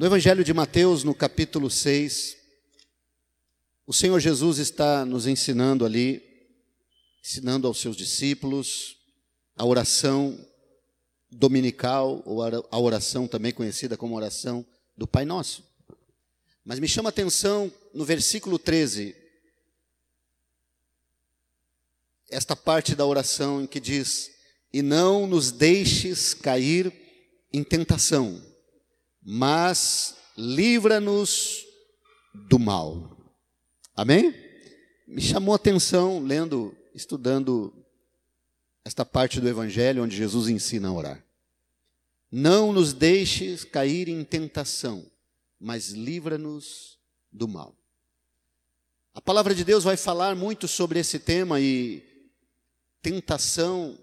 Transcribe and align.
No 0.00 0.06
Evangelho 0.06 0.42
de 0.42 0.54
Mateus, 0.54 1.04
no 1.04 1.14
capítulo 1.14 1.70
6, 1.70 2.34
o 3.86 3.92
Senhor 3.92 4.18
Jesus 4.18 4.56
está 4.56 5.04
nos 5.04 5.26
ensinando 5.26 5.84
ali, 5.84 6.22
ensinando 7.22 7.66
aos 7.66 7.78
seus 7.78 7.94
discípulos 7.94 8.96
a 9.54 9.66
oração 9.66 10.42
dominical, 11.30 12.22
ou 12.24 12.42
a 12.42 12.78
oração 12.78 13.28
também 13.28 13.52
conhecida 13.52 13.94
como 13.94 14.16
oração 14.16 14.64
do 14.96 15.06
Pai 15.06 15.26
Nosso. 15.26 15.62
Mas 16.64 16.78
me 16.78 16.88
chama 16.88 17.10
a 17.10 17.12
atenção 17.12 17.70
no 17.92 18.02
versículo 18.02 18.58
13, 18.58 19.14
esta 22.30 22.56
parte 22.56 22.94
da 22.94 23.04
oração 23.04 23.64
em 23.64 23.66
que 23.66 23.78
diz: 23.78 24.30
E 24.72 24.80
não 24.80 25.26
nos 25.26 25.52
deixes 25.52 26.32
cair 26.32 26.90
em 27.52 27.62
tentação, 27.62 28.49
mas 29.22 30.16
livra-nos 30.36 31.64
do 32.48 32.58
mal. 32.58 33.16
Amém? 33.94 34.34
Me 35.06 35.20
chamou 35.20 35.52
a 35.52 35.56
atenção 35.56 36.22
lendo, 36.22 36.74
estudando 36.94 37.74
esta 38.84 39.04
parte 39.04 39.40
do 39.40 39.48
Evangelho 39.48 40.02
onde 40.02 40.16
Jesus 40.16 40.48
ensina 40.48 40.88
a 40.88 40.92
orar. 40.92 41.24
Não 42.30 42.72
nos 42.72 42.92
deixes 42.92 43.64
cair 43.64 44.08
em 44.08 44.24
tentação, 44.24 45.04
mas 45.58 45.90
livra-nos 45.90 46.98
do 47.30 47.48
mal. 47.48 47.76
A 49.12 49.20
palavra 49.20 49.54
de 49.54 49.64
Deus 49.64 49.82
vai 49.82 49.96
falar 49.96 50.36
muito 50.36 50.68
sobre 50.68 51.00
esse 51.00 51.18
tema 51.18 51.60
e 51.60 52.02
tentação, 53.02 53.98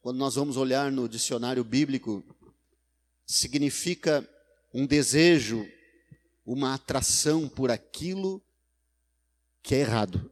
quando 0.00 0.18
nós 0.18 0.34
vamos 0.34 0.56
olhar 0.56 0.90
no 0.90 1.08
dicionário 1.08 1.62
bíblico, 1.62 2.24
significa 3.24 4.28
um 4.72 4.86
desejo, 4.86 5.66
uma 6.44 6.74
atração 6.74 7.48
por 7.48 7.70
aquilo 7.70 8.42
que 9.62 9.74
é 9.74 9.80
errado. 9.80 10.30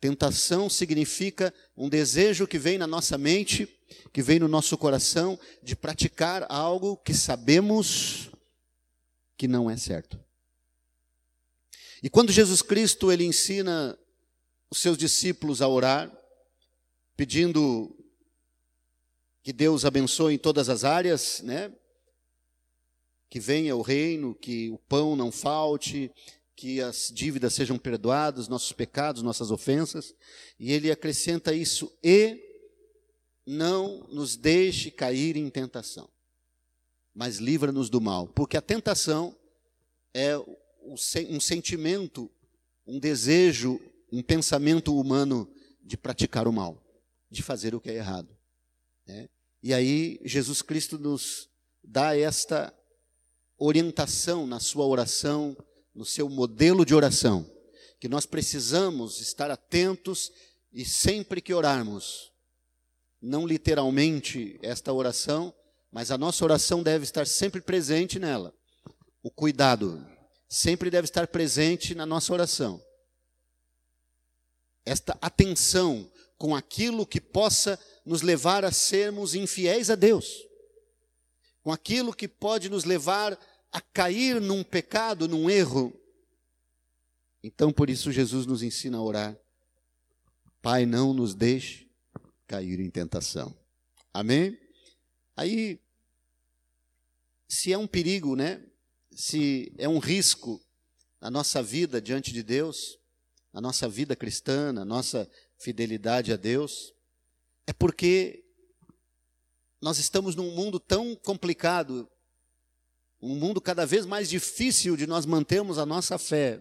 Tentação 0.00 0.70
significa 0.70 1.52
um 1.76 1.88
desejo 1.88 2.46
que 2.46 2.58
vem 2.58 2.78
na 2.78 2.86
nossa 2.86 3.18
mente, 3.18 3.68
que 4.12 4.22
vem 4.22 4.38
no 4.38 4.46
nosso 4.46 4.78
coração, 4.78 5.38
de 5.62 5.74
praticar 5.74 6.46
algo 6.48 6.96
que 6.96 7.12
sabemos 7.12 8.30
que 9.36 9.48
não 9.48 9.70
é 9.70 9.76
certo. 9.76 10.18
E 12.02 12.08
quando 12.08 12.30
Jesus 12.30 12.62
Cristo 12.62 13.10
ele 13.10 13.24
ensina 13.24 13.98
os 14.70 14.78
seus 14.78 14.96
discípulos 14.96 15.60
a 15.60 15.68
orar, 15.68 16.12
pedindo 17.16 17.96
que 19.42 19.52
Deus 19.52 19.84
abençoe 19.84 20.34
em 20.34 20.38
todas 20.38 20.68
as 20.68 20.84
áreas, 20.84 21.40
né? 21.40 21.72
Que 23.28 23.38
venha 23.38 23.76
o 23.76 23.82
reino, 23.82 24.34
que 24.34 24.70
o 24.70 24.78
pão 24.78 25.14
não 25.14 25.30
falte, 25.30 26.10
que 26.56 26.80
as 26.80 27.10
dívidas 27.12 27.54
sejam 27.54 27.78
perdoadas, 27.78 28.48
nossos 28.48 28.72
pecados, 28.72 29.22
nossas 29.22 29.50
ofensas. 29.50 30.14
E 30.58 30.72
ele 30.72 30.90
acrescenta 30.90 31.54
isso 31.54 31.92
e 32.02 32.42
não 33.46 34.06
nos 34.08 34.36
deixe 34.36 34.90
cair 34.90 35.36
em 35.36 35.48
tentação, 35.48 36.08
mas 37.14 37.38
livra-nos 37.38 37.88
do 37.88 38.00
mal, 38.00 38.28
porque 38.28 38.58
a 38.58 38.62
tentação 38.62 39.34
é 40.12 40.36
um 40.82 41.40
sentimento, 41.40 42.30
um 42.86 42.98
desejo, 42.98 43.80
um 44.12 44.22
pensamento 44.22 44.98
humano 44.98 45.50
de 45.82 45.96
praticar 45.96 46.46
o 46.46 46.52
mal 46.52 46.84
de 47.30 47.42
fazer 47.42 47.74
o 47.74 47.80
que 47.80 47.90
é 47.90 47.94
errado. 47.94 48.28
Né? 49.06 49.28
E 49.62 49.74
aí 49.74 50.20
Jesus 50.24 50.62
Cristo 50.62 50.98
nos 50.98 51.48
dá 51.82 52.16
esta 52.16 52.74
orientação 53.58 54.46
na 54.46 54.60
sua 54.60 54.86
oração, 54.86 55.56
no 55.94 56.04
seu 56.04 56.28
modelo 56.28 56.84
de 56.84 56.94
oração, 56.94 57.50
que 57.98 58.08
nós 58.08 58.24
precisamos 58.24 59.20
estar 59.20 59.50
atentos 59.50 60.30
e 60.72 60.84
sempre 60.84 61.40
que 61.40 61.52
orarmos, 61.52 62.32
não 63.20 63.46
literalmente 63.46 64.58
esta 64.62 64.92
oração, 64.92 65.52
mas 65.90 66.10
a 66.10 66.18
nossa 66.18 66.44
oração 66.44 66.82
deve 66.82 67.04
estar 67.04 67.26
sempre 67.26 67.60
presente 67.60 68.18
nela. 68.18 68.54
O 69.22 69.30
cuidado 69.30 70.06
sempre 70.48 70.90
deve 70.90 71.06
estar 71.06 71.26
presente 71.26 71.94
na 71.94 72.06
nossa 72.06 72.32
oração. 72.32 72.82
Esta 74.84 75.18
atenção 75.20 76.10
com 76.38 76.54
aquilo 76.54 77.04
que 77.04 77.20
possa 77.20 77.78
nos 78.06 78.22
levar 78.22 78.64
a 78.64 78.70
sermos 78.70 79.34
infiéis 79.34 79.90
a 79.90 79.94
Deus, 79.94 80.46
com 81.62 81.72
aquilo 81.72 82.14
que 82.14 82.28
pode 82.28 82.70
nos 82.70 82.84
levar 82.84 83.38
a 83.72 83.80
cair 83.80 84.40
num 84.40 84.62
pecado, 84.62 85.28
num 85.28 85.48
erro. 85.48 85.92
Então, 87.42 87.72
por 87.72 87.88
isso, 87.90 88.10
Jesus 88.10 88.46
nos 88.46 88.62
ensina 88.62 88.98
a 88.98 89.02
orar: 89.02 89.38
Pai, 90.60 90.86
não 90.86 91.12
nos 91.12 91.34
deixe 91.34 91.88
cair 92.46 92.80
em 92.80 92.90
tentação. 92.90 93.54
Amém? 94.12 94.58
Aí, 95.36 95.78
se 97.48 97.72
é 97.72 97.78
um 97.78 97.86
perigo, 97.86 98.34
né? 98.34 98.64
Se 99.12 99.72
é 99.78 99.88
um 99.88 99.98
risco 99.98 100.60
na 101.20 101.30
nossa 101.30 101.62
vida 101.62 102.00
diante 102.00 102.32
de 102.32 102.42
Deus, 102.42 102.98
na 103.52 103.60
nossa 103.60 103.88
vida 103.88 104.14
cristã, 104.14 104.72
na 104.72 104.84
nossa 104.84 105.28
fidelidade 105.58 106.32
a 106.32 106.36
Deus, 106.36 106.94
é 107.66 107.72
porque 107.72 108.44
nós 109.80 109.98
estamos 109.98 110.34
num 110.34 110.50
mundo 110.52 110.80
tão 110.80 111.14
complicado, 111.16 112.08
um 113.20 113.34
mundo 113.34 113.60
cada 113.60 113.84
vez 113.84 114.06
mais 114.06 114.28
difícil 114.28 114.96
de 114.96 115.06
nós 115.06 115.26
mantermos 115.26 115.78
a 115.78 115.86
nossa 115.86 116.18
fé, 116.18 116.60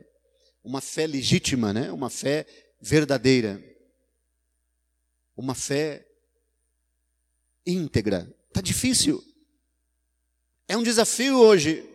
uma 0.64 0.82
fé 0.82 1.06
legítima, 1.06 1.74
né? 1.74 1.92
uma 1.92 2.10
fé 2.10 2.46
verdadeira, 2.82 3.64
uma 5.36 5.54
fé 5.54 6.06
íntegra. 7.66 8.34
Está 8.48 8.62
difícil. 8.62 9.24
É 10.68 10.76
um 10.76 10.84
desafio 10.84 11.38
hoje 11.38 11.88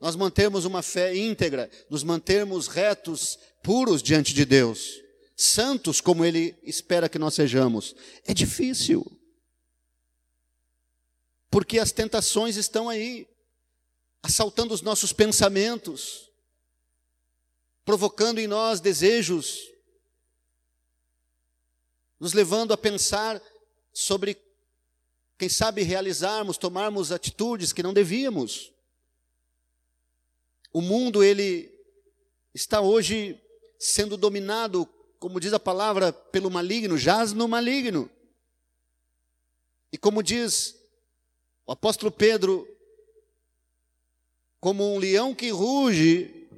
nós 0.00 0.16
mantermos 0.16 0.64
uma 0.64 0.82
fé 0.82 1.14
íntegra, 1.16 1.70
nos 1.88 2.02
mantermos 2.02 2.66
retos, 2.66 3.38
puros 3.62 4.02
diante 4.02 4.34
de 4.34 4.44
Deus 4.44 5.06
santos 5.36 6.00
como 6.00 6.24
Ele 6.24 6.56
espera 6.62 7.08
que 7.08 7.18
nós 7.18 7.34
sejamos. 7.34 7.94
É 8.24 8.32
difícil. 8.32 9.04
Porque 11.50 11.78
as 11.78 11.92
tentações 11.92 12.56
estão 12.56 12.88
aí, 12.88 13.28
assaltando 14.26 14.74
os 14.74 14.82
nossos 14.82 15.12
pensamentos, 15.12 16.28
provocando 17.84 18.40
em 18.40 18.48
nós 18.48 18.80
desejos, 18.80 19.70
nos 22.18 22.32
levando 22.32 22.72
a 22.72 22.76
pensar 22.76 23.40
sobre, 23.92 24.36
quem 25.38 25.48
sabe, 25.48 25.82
realizarmos, 25.82 26.58
tomarmos 26.58 27.12
atitudes 27.12 27.72
que 27.72 27.84
não 27.84 27.94
devíamos. 27.94 28.72
O 30.72 30.80
mundo, 30.80 31.22
ele 31.22 31.72
está 32.52 32.80
hoje 32.80 33.40
sendo 33.78 34.16
dominado 34.16 34.88
como 35.20 35.40
diz 35.40 35.52
a 35.52 35.60
palavra, 35.60 36.12
pelo 36.12 36.50
maligno, 36.50 36.98
jaz 36.98 37.32
no 37.32 37.48
maligno. 37.48 38.10
E 39.92 39.96
como 39.96 40.22
diz 40.22 40.76
o 41.64 41.72
apóstolo 41.72 42.10
Pedro, 42.10 42.68
como 44.66 44.96
um 44.96 44.98
leão 44.98 45.32
que 45.32 45.48
ruge, 45.50 46.48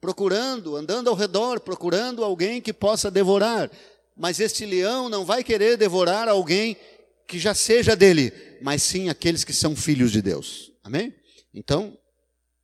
procurando, 0.00 0.76
andando 0.76 1.08
ao 1.08 1.14
redor, 1.14 1.60
procurando 1.60 2.24
alguém 2.24 2.60
que 2.60 2.72
possa 2.72 3.08
devorar. 3.08 3.70
Mas 4.16 4.40
este 4.40 4.66
leão 4.66 5.08
não 5.08 5.24
vai 5.24 5.44
querer 5.44 5.76
devorar 5.76 6.28
alguém 6.28 6.76
que 7.24 7.38
já 7.38 7.54
seja 7.54 7.94
dele, 7.94 8.32
mas 8.60 8.82
sim 8.82 9.08
aqueles 9.08 9.44
que 9.44 9.52
são 9.52 9.76
filhos 9.76 10.10
de 10.10 10.20
Deus. 10.20 10.72
Amém? 10.82 11.14
Então, 11.54 11.96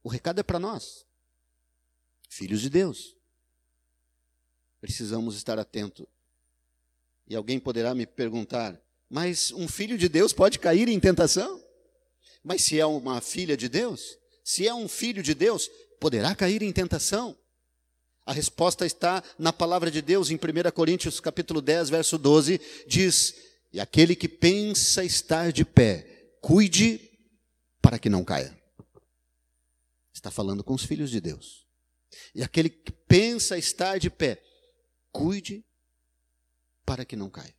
o 0.02 0.08
recado 0.08 0.40
é 0.40 0.42
para 0.42 0.58
nós, 0.58 1.06
filhos 2.28 2.60
de 2.60 2.68
Deus. 2.68 3.14
Precisamos 4.80 5.36
estar 5.36 5.60
atentos. 5.60 6.06
E 7.28 7.36
alguém 7.36 7.60
poderá 7.60 7.94
me 7.94 8.04
perguntar: 8.04 8.76
mas 9.08 9.52
um 9.52 9.68
filho 9.68 9.96
de 9.96 10.08
Deus 10.08 10.32
pode 10.32 10.58
cair 10.58 10.88
em 10.88 10.98
tentação? 10.98 11.64
Mas 12.42 12.64
se 12.64 12.80
é 12.80 12.84
uma 12.84 13.20
filha 13.20 13.56
de 13.56 13.68
Deus, 13.68 14.18
se 14.48 14.66
é 14.66 14.72
um 14.72 14.88
filho 14.88 15.22
de 15.22 15.34
Deus, 15.34 15.68
poderá 16.00 16.34
cair 16.34 16.62
em 16.62 16.72
tentação? 16.72 17.38
A 18.24 18.32
resposta 18.32 18.86
está 18.86 19.22
na 19.38 19.52
palavra 19.52 19.90
de 19.90 20.00
Deus 20.00 20.30
em 20.30 20.36
1 20.36 20.70
Coríntios 20.72 21.20
capítulo 21.20 21.60
10, 21.60 21.90
verso 21.90 22.16
12, 22.16 22.58
diz: 22.86 23.34
"E 23.70 23.78
aquele 23.78 24.16
que 24.16 24.26
pensa 24.26 25.04
estar 25.04 25.52
de 25.52 25.66
pé, 25.66 26.32
cuide 26.40 26.98
para 27.82 27.98
que 27.98 28.08
não 28.08 28.24
caia." 28.24 28.58
Está 30.14 30.30
falando 30.30 30.64
com 30.64 30.72
os 30.72 30.82
filhos 30.82 31.10
de 31.10 31.20
Deus. 31.20 31.66
E 32.34 32.42
aquele 32.42 32.70
que 32.70 32.90
pensa 32.90 33.58
estar 33.58 33.98
de 33.98 34.08
pé, 34.08 34.42
cuide 35.12 35.62
para 36.86 37.04
que 37.04 37.16
não 37.16 37.28
caia. 37.28 37.54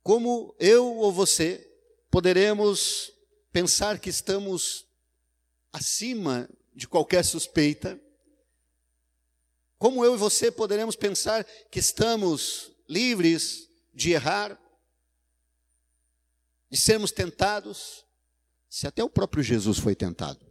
Como 0.00 0.54
eu 0.60 0.94
ou 0.94 1.12
você 1.12 1.68
poderemos 2.08 3.10
pensar 3.52 3.98
que 3.98 4.10
estamos 4.10 4.88
acima 5.72 6.48
de 6.74 6.88
qualquer 6.88 7.24
suspeita. 7.24 8.00
Como 9.78 10.04
eu 10.04 10.14
e 10.14 10.18
você 10.18 10.50
poderemos 10.50 10.96
pensar 10.96 11.44
que 11.70 11.78
estamos 11.78 12.70
livres 12.88 13.68
de 13.94 14.12
errar, 14.12 14.60
de 16.68 16.76
sermos 16.76 17.10
tentados, 17.10 18.04
se 18.68 18.86
até 18.86 19.02
o 19.02 19.10
próprio 19.10 19.42
Jesus 19.42 19.78
foi 19.78 19.94
tentado? 19.94 20.50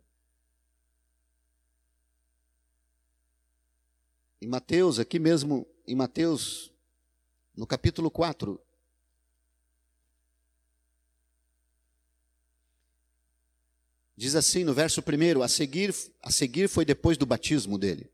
Em 4.41 4.47
Mateus, 4.47 4.99
aqui 4.99 5.19
mesmo, 5.19 5.67
em 5.85 5.95
Mateus, 5.95 6.71
no 7.55 7.67
capítulo 7.67 8.09
4, 8.09 8.59
Diz 14.19 14.35
assim 14.35 14.65
no 14.65 14.73
verso 14.73 15.01
1: 15.01 15.41
a 15.41 15.47
seguir, 15.47 15.95
a 16.21 16.29
seguir 16.29 16.67
foi 16.67 16.83
depois 16.83 17.17
do 17.17 17.25
batismo 17.25 17.77
dele. 17.77 18.11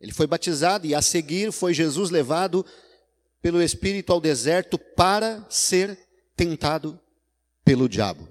Ele 0.00 0.12
foi 0.12 0.28
batizado 0.28 0.86
e 0.86 0.94
a 0.94 1.02
seguir 1.02 1.50
foi 1.50 1.74
Jesus 1.74 2.08
levado 2.08 2.64
pelo 3.42 3.60
Espírito 3.60 4.12
ao 4.12 4.20
deserto 4.20 4.78
para 4.78 5.44
ser 5.50 5.98
tentado 6.36 7.00
pelo 7.64 7.88
diabo. 7.88 8.28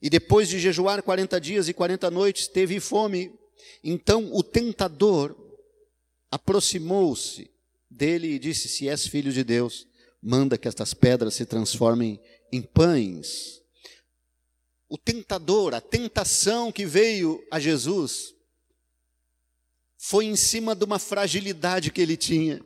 E 0.00 0.08
depois 0.08 0.48
de 0.48 0.58
jejuar 0.58 1.02
40 1.02 1.38
dias 1.38 1.68
e 1.68 1.74
40 1.74 2.10
noites, 2.10 2.48
teve 2.48 2.80
fome. 2.80 3.30
Então 3.84 4.34
o 4.34 4.42
tentador 4.42 5.36
aproximou-se 6.30 7.50
dele 7.90 8.28
e 8.28 8.38
disse: 8.38 8.70
Se 8.70 8.88
és 8.88 9.06
filho 9.06 9.30
de 9.30 9.44
Deus, 9.44 9.86
manda 10.22 10.56
que 10.56 10.66
estas 10.66 10.94
pedras 10.94 11.34
se 11.34 11.44
transformem 11.44 12.18
em 12.50 12.62
pães 12.62 13.65
o 14.88 14.96
tentador, 14.96 15.74
a 15.74 15.80
tentação 15.80 16.70
que 16.70 16.86
veio 16.86 17.44
a 17.50 17.58
Jesus, 17.58 18.34
foi 19.96 20.26
em 20.26 20.36
cima 20.36 20.74
de 20.74 20.84
uma 20.84 20.98
fragilidade 20.98 21.90
que 21.90 22.00
ele 22.00 22.16
tinha. 22.16 22.64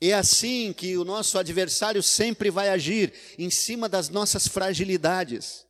É 0.00 0.12
assim 0.12 0.72
que 0.72 0.96
o 0.98 1.04
nosso 1.04 1.38
adversário 1.38 2.02
sempre 2.02 2.50
vai 2.50 2.68
agir, 2.68 3.12
em 3.38 3.50
cima 3.50 3.88
das 3.88 4.08
nossas 4.08 4.46
fragilidades, 4.46 5.64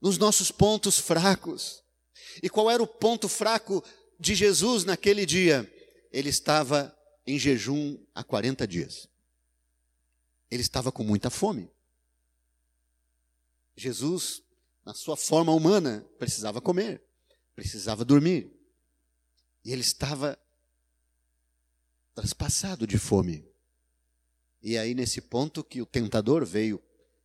nos 0.00 0.16
nossos 0.16 0.50
pontos 0.50 0.98
fracos. 0.98 1.82
E 2.42 2.48
qual 2.48 2.70
era 2.70 2.82
o 2.82 2.86
ponto 2.86 3.28
fraco 3.28 3.84
de 4.18 4.34
Jesus 4.34 4.84
naquele 4.84 5.26
dia? 5.26 5.70
Ele 6.12 6.28
estava 6.28 6.96
em 7.26 7.38
jejum 7.38 7.98
há 8.14 8.22
40 8.22 8.66
dias. 8.66 9.08
Ele 10.50 10.62
estava 10.62 10.92
com 10.92 11.02
muita 11.02 11.28
fome. 11.30 11.73
Jesus, 13.76 14.42
na 14.84 14.94
sua 14.94 15.16
forma 15.16 15.52
humana, 15.52 16.06
precisava 16.18 16.60
comer, 16.60 17.02
precisava 17.54 18.04
dormir. 18.04 18.52
E 19.64 19.72
ele 19.72 19.80
estava 19.80 20.38
traspassado 22.14 22.86
de 22.86 22.98
fome. 22.98 23.44
E 24.62 24.78
aí, 24.78 24.94
nesse 24.94 25.20
ponto 25.20 25.64
que 25.64 25.82
o 25.82 25.86
tentador 25.86 26.44
veio, 26.44 26.82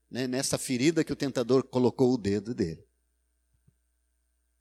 né, 0.10 0.28
nessa 0.28 0.58
ferida 0.58 1.04
que 1.04 1.14
o 1.14 1.16
tentador 1.16 1.64
colocou 1.64 2.14
o 2.14 2.18
dedo 2.18 2.54
dele. 2.54 2.84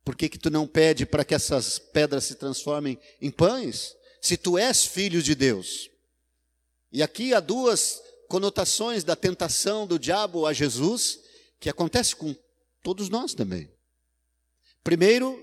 Por 0.04 0.16
que, 0.16 0.28
que 0.28 0.38
tu 0.38 0.50
não 0.50 0.66
pede 0.66 1.04
para 1.04 1.24
que 1.24 1.34
essas 1.34 1.78
pedras 1.78 2.24
se 2.24 2.34
transformem 2.34 2.98
em 3.20 3.30
pães? 3.30 3.94
Se 4.20 4.36
tu 4.36 4.56
és 4.56 4.84
filho 4.84 5.22
de 5.22 5.34
Deus. 5.34 5.90
E 6.90 7.02
aqui 7.02 7.34
há 7.34 7.40
duas 7.40 8.00
conotações 8.28 9.04
da 9.04 9.16
tentação 9.16 9.86
do 9.86 9.98
diabo 9.98 10.46
a 10.46 10.52
Jesus 10.52 11.20
que 11.60 11.68
acontece 11.68 12.14
com 12.14 12.34
todos 12.82 13.08
nós 13.08 13.34
também. 13.34 13.70
Primeiro, 14.82 15.42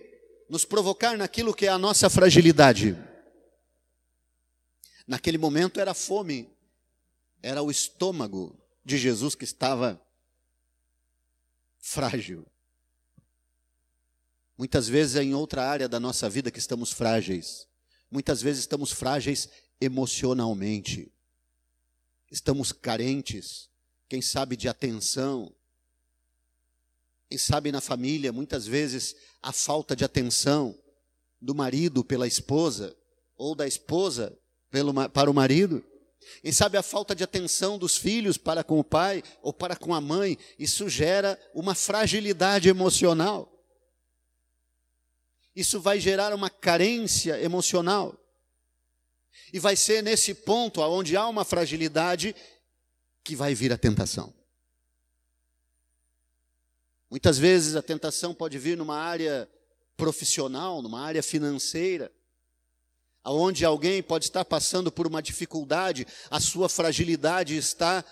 nos 0.49 0.65
provocar 0.65 1.17
naquilo 1.17 1.53
que 1.53 1.65
é 1.65 1.69
a 1.69 1.77
nossa 1.77 2.09
fragilidade. 2.09 2.95
Naquele 5.07 5.37
momento 5.37 5.79
era 5.79 5.91
a 5.91 5.95
fome, 5.95 6.49
era 7.41 7.61
o 7.61 7.69
estômago 7.69 8.57
de 8.83 8.97
Jesus 8.97 9.35
que 9.35 9.43
estava 9.43 10.01
frágil. 11.77 12.45
Muitas 14.57 14.87
vezes 14.87 15.15
é 15.15 15.23
em 15.23 15.33
outra 15.33 15.67
área 15.67 15.87
da 15.87 15.99
nossa 15.99 16.29
vida 16.29 16.49
que 16.49 16.59
estamos 16.59 16.91
frágeis. 16.91 17.67
Muitas 18.09 18.41
vezes 18.41 18.61
estamos 18.61 18.91
frágeis 18.91 19.49
emocionalmente. 19.79 21.11
Estamos 22.31 22.71
carentes, 22.71 23.69
quem 24.09 24.21
sabe, 24.21 24.55
de 24.55 24.67
atenção, 24.67 25.53
quem 27.29 27.37
sabe 27.37 27.71
na 27.71 27.81
família, 27.81 28.31
muitas 28.31 28.67
vezes, 28.67 29.15
a 29.41 29.51
falta 29.51 29.95
de 29.95 30.05
atenção 30.05 30.77
do 31.41 31.55
marido 31.55 32.03
pela 32.03 32.27
esposa, 32.27 32.95
ou 33.35 33.55
da 33.55 33.67
esposa 33.67 34.37
pelo, 34.69 34.93
para 35.09 35.29
o 35.29 35.33
marido. 35.33 35.83
Quem 36.41 36.51
sabe 36.51 36.77
a 36.77 36.83
falta 36.83 37.15
de 37.15 37.23
atenção 37.23 37.77
dos 37.77 37.97
filhos 37.97 38.37
para 38.37 38.63
com 38.63 38.79
o 38.79 38.83
pai 38.83 39.23
ou 39.41 39.53
para 39.53 39.75
com 39.75 39.93
a 39.93 40.01
mãe, 40.01 40.37
isso 40.57 40.89
gera 40.89 41.39
uma 41.53 41.75
fragilidade 41.75 42.69
emocional. 42.69 43.51
Isso 45.55 45.79
vai 45.79 45.99
gerar 45.99 46.33
uma 46.33 46.49
carência 46.49 47.41
emocional. 47.41 48.19
E 49.53 49.59
vai 49.59 49.75
ser 49.75 50.03
nesse 50.03 50.33
ponto, 50.33 50.81
onde 50.81 51.15
há 51.15 51.27
uma 51.27 51.45
fragilidade, 51.45 52.35
que 53.23 53.35
vai 53.35 53.55
vir 53.55 53.71
a 53.71 53.77
tentação. 53.77 54.34
Muitas 57.09 57.37
vezes 57.37 57.75
a 57.75 57.81
tentação 57.81 58.33
pode 58.33 58.57
vir 58.57 58.77
numa 58.77 58.97
área 58.97 59.49
profissional, 59.95 60.81
numa 60.81 61.01
área 61.01 61.23
financeira, 61.23 62.11
aonde 63.23 63.65
alguém 63.65 64.03
pode 64.03 64.25
estar 64.25 64.45
passando 64.45 64.91
por 64.91 65.07
uma 65.07 65.21
dificuldade, 65.21 66.05
a 66.29 66.39
sua 66.39 66.69
fragilidade 66.69 67.55
está 67.55 68.03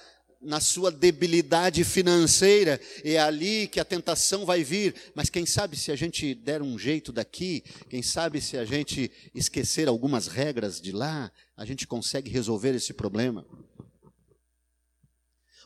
na 0.44 0.60
sua 0.60 0.92
debilidade 0.92 1.84
financeira, 1.84 2.80
é 3.04 3.18
ali 3.18 3.68
que 3.68 3.80
a 3.80 3.86
tentação 3.86 4.46
vai 4.46 4.64
vir. 4.64 4.94
Mas 5.16 5.30
quem 5.30 5.46
sabe 5.46 5.78
se 5.78 5.92
a 5.92 5.96
gente 5.96 6.36
der 6.36 6.62
um 6.62 6.78
jeito 6.78 7.12
daqui, 7.12 7.64
quem 7.90 8.02
sabe 8.02 8.42
se 8.42 8.58
a 8.58 8.66
gente 8.66 9.10
esquecer 9.34 9.88
algumas 9.88 10.28
regras 10.28 10.82
de 10.82 10.92
lá, 10.92 11.32
a 11.56 11.64
gente 11.64 11.88
consegue 11.88 12.30
resolver 12.30 12.76
esse 12.76 12.94
problema. 12.94 13.46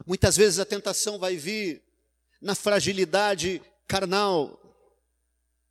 Muitas 0.06 0.38
vezes 0.38 0.60
a 0.60 0.66
tentação 0.66 1.18
vai 1.18 1.38
vir 1.38 1.82
na 2.42 2.56
fragilidade 2.56 3.62
carnal, 3.88 4.60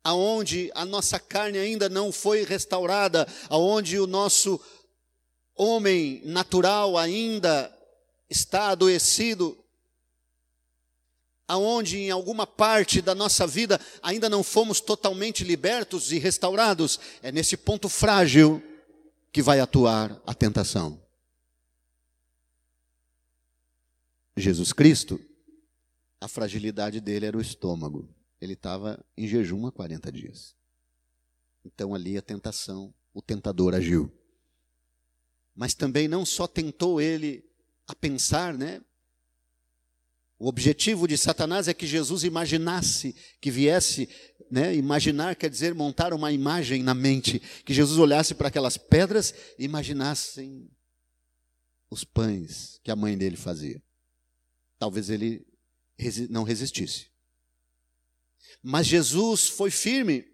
aonde 0.03 0.71
a 0.73 0.85
nossa 0.85 1.19
carne 1.19 1.57
ainda 1.57 1.89
não 1.89 2.11
foi 2.11 2.43
restaurada, 2.43 3.27
aonde 3.49 3.99
o 3.99 4.07
nosso 4.07 4.59
homem 5.55 6.21
natural 6.23 6.97
ainda 6.97 7.75
está 8.29 8.69
adoecido, 8.69 9.57
aonde 11.47 11.97
em 11.97 12.11
alguma 12.11 12.45
parte 12.45 13.01
da 13.01 13.15
nossa 13.15 13.47
vida 13.47 13.79
ainda 14.01 14.29
não 14.29 14.43
fomos 14.43 14.81
totalmente 14.81 15.43
libertos 15.43 16.11
e 16.11 16.19
restaurados, 16.19 16.99
é 17.21 17.31
nesse 17.31 17.55
ponto 17.55 17.87
frágil 17.87 18.61
que 19.31 19.41
vai 19.41 19.59
atuar 19.59 20.21
a 20.25 20.33
tentação. 20.33 21.01
Jesus 24.35 24.71
Cristo 24.71 25.19
a 26.19 26.27
fragilidade 26.27 26.99
dele 26.99 27.25
era 27.25 27.37
o 27.37 27.41
estômago. 27.41 28.09
Ele 28.39 28.53
estava 28.53 29.03
em 29.15 29.27
jejum 29.27 29.65
há 29.65 29.71
40 29.71 30.11
dias. 30.11 30.55
Então 31.65 31.93
ali 31.93 32.17
a 32.17 32.21
tentação, 32.21 32.93
o 33.13 33.21
tentador 33.21 33.73
agiu. 33.73 34.11
Mas 35.55 35.73
também 35.73 36.07
não 36.07 36.25
só 36.25 36.47
tentou 36.47 37.01
ele 37.01 37.43
a 37.87 37.95
pensar, 37.95 38.53
né? 38.53 38.81
O 40.39 40.47
objetivo 40.47 41.07
de 41.07 41.17
Satanás 41.17 41.67
é 41.67 41.73
que 41.73 41.87
Jesus 41.87 42.23
imaginasse, 42.23 43.15
que 43.41 43.49
viesse, 43.49 44.07
né? 44.51 44.75
Imaginar 44.75 45.35
quer 45.35 45.49
dizer 45.49 45.73
montar 45.73 46.13
uma 46.13 46.31
imagem 46.31 46.83
na 46.83 46.93
mente, 46.93 47.39
que 47.65 47.73
Jesus 47.73 47.97
olhasse 47.97 48.35
para 48.35 48.49
aquelas 48.49 48.77
pedras 48.77 49.33
e 49.57 49.65
imaginassem 49.65 50.69
os 51.89 52.03
pães 52.03 52.79
que 52.83 52.91
a 52.91 52.95
mãe 52.95 53.17
dele 53.17 53.35
fazia. 53.37 53.81
Talvez 54.77 55.09
ele 55.09 55.46
não 56.29 56.43
resistisse. 56.43 57.07
Mas 58.61 58.87
Jesus 58.87 59.47
foi 59.47 59.71
firme. 59.71 60.25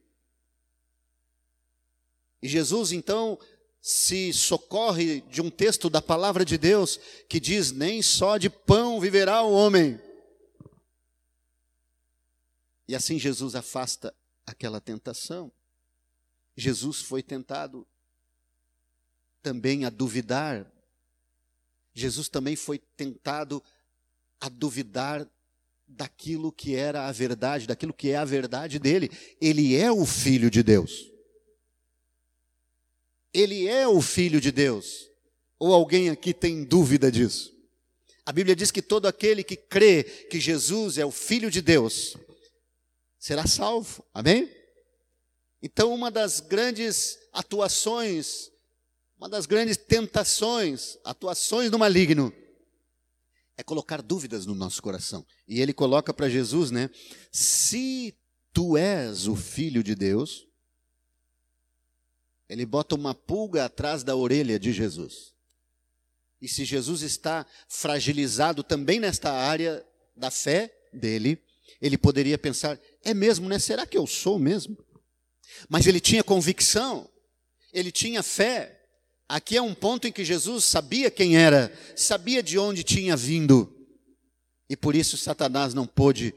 E 2.42 2.48
Jesus 2.48 2.92
então 2.92 3.40
se 3.82 4.32
socorre 4.34 5.22
de 5.22 5.42
um 5.42 5.50
texto 5.50 5.90
da 5.90 6.02
palavra 6.02 6.46
de 6.46 6.58
Deus 6.58 6.98
que 7.28 7.40
diz: 7.40 7.72
Nem 7.72 8.02
só 8.02 8.38
de 8.38 8.50
pão 8.50 9.00
viverá 9.00 9.42
o 9.42 9.54
homem. 9.54 10.00
E 12.88 12.96
assim 12.96 13.18
Jesus 13.18 13.56
afasta 13.56 14.14
aquela 14.46 14.82
tentação. 14.82 15.52
Jesus 16.56 17.02
foi 17.02 17.24
tentado 17.24 17.88
também 19.42 19.86
a 19.86 19.90
duvidar. 19.90 20.72
Jesus 21.94 22.28
também 22.30 22.56
foi 22.56 22.80
tentado 22.80 23.64
a 24.40 24.50
duvidar 24.50 25.28
daquilo 25.96 26.52
que 26.52 26.76
era 26.76 27.08
a 27.08 27.12
verdade, 27.12 27.68
daquilo 27.68 27.94
que 27.94 28.10
é 28.10 28.16
a 28.16 28.26
verdade 28.26 28.80
dele. 28.80 29.12
Ele 29.40 29.76
é 29.76 29.92
o 29.92 30.06
Filho 30.06 30.50
de 30.50 30.64
Deus. 30.64 31.12
Ele 33.34 33.68
é 33.68 33.88
o 33.88 34.02
Filho 34.02 34.42
de 34.42 34.52
Deus. 34.52 35.10
Ou 35.60 35.74
alguém 35.74 36.10
aqui 36.10 36.34
tem 36.34 36.64
dúvida 36.64 37.12
disso? 37.12 37.54
A 38.26 38.32
Bíblia 38.32 38.56
diz 38.56 38.72
que 38.72 38.82
todo 38.82 39.08
aquele 39.08 39.44
que 39.44 39.56
crê 39.56 40.04
que 40.04 40.40
Jesus 40.40 40.98
é 40.98 41.06
o 41.06 41.12
Filho 41.12 41.52
de 41.52 41.62
Deus 41.62 42.16
será 43.20 43.46
salvo. 43.46 44.04
Amém? 44.14 44.50
Então, 45.62 45.94
uma 45.94 46.12
das 46.12 46.40
grandes 46.40 47.18
atuações, 47.32 48.52
uma 49.18 49.30
das 49.30 49.46
grandes 49.46 49.78
tentações, 49.78 50.98
atuações 51.04 51.72
do 51.72 51.80
maligno, 51.80 52.34
é 53.58 53.64
colocar 53.64 54.02
dúvidas 54.02 54.46
no 54.46 54.56
nosso 54.56 54.82
coração. 54.82 55.26
E 55.48 55.62
ele 55.62 55.74
coloca 55.74 56.14
para 56.14 56.30
Jesus, 56.30 56.72
né? 56.72 56.90
Se 57.32 58.16
tu 58.52 58.78
és 58.78 59.28
o 59.28 59.36
filho 59.36 59.84
de 59.84 59.96
Deus, 59.96 60.48
ele 62.50 62.66
bota 62.66 62.96
uma 62.96 63.14
pulga 63.14 63.66
atrás 63.66 64.04
da 64.04 64.16
orelha 64.16 64.60
de 64.60 64.72
Jesus. 64.72 65.34
E 66.42 66.48
se 66.48 66.66
Jesus 66.66 67.02
está 67.02 67.46
fragilizado 67.68 68.64
também 68.64 69.00
nesta 69.00 69.32
área 69.32 69.86
da 70.16 70.30
fé 70.30 70.74
dele, 70.92 71.42
ele 71.82 71.98
poderia 71.98 72.38
pensar: 72.38 72.80
é 73.04 73.14
mesmo, 73.14 73.48
né? 73.48 73.60
Será 73.60 73.86
que 73.86 73.98
eu 73.98 74.06
sou 74.06 74.38
mesmo? 74.38 74.78
Mas 75.70 75.88
ele 75.88 76.00
tinha 76.00 76.24
convicção, 76.24 77.10
ele 77.72 77.92
tinha 77.92 78.22
fé, 78.22 78.73
Aqui 79.34 79.58
é 79.58 79.62
um 79.64 79.74
ponto 79.74 80.08
em 80.08 80.12
que 80.12 80.24
Jesus 80.24 80.64
sabia 80.64 81.10
quem 81.10 81.36
era, 81.36 81.76
sabia 81.96 82.44
de 82.44 82.60
onde 82.60 82.84
tinha 82.84 83.18
vindo. 83.18 83.76
E 84.70 84.78
por 84.78 84.94
isso 84.94 85.18
Satanás 85.18 85.74
não 85.74 85.88
pôde 85.88 86.36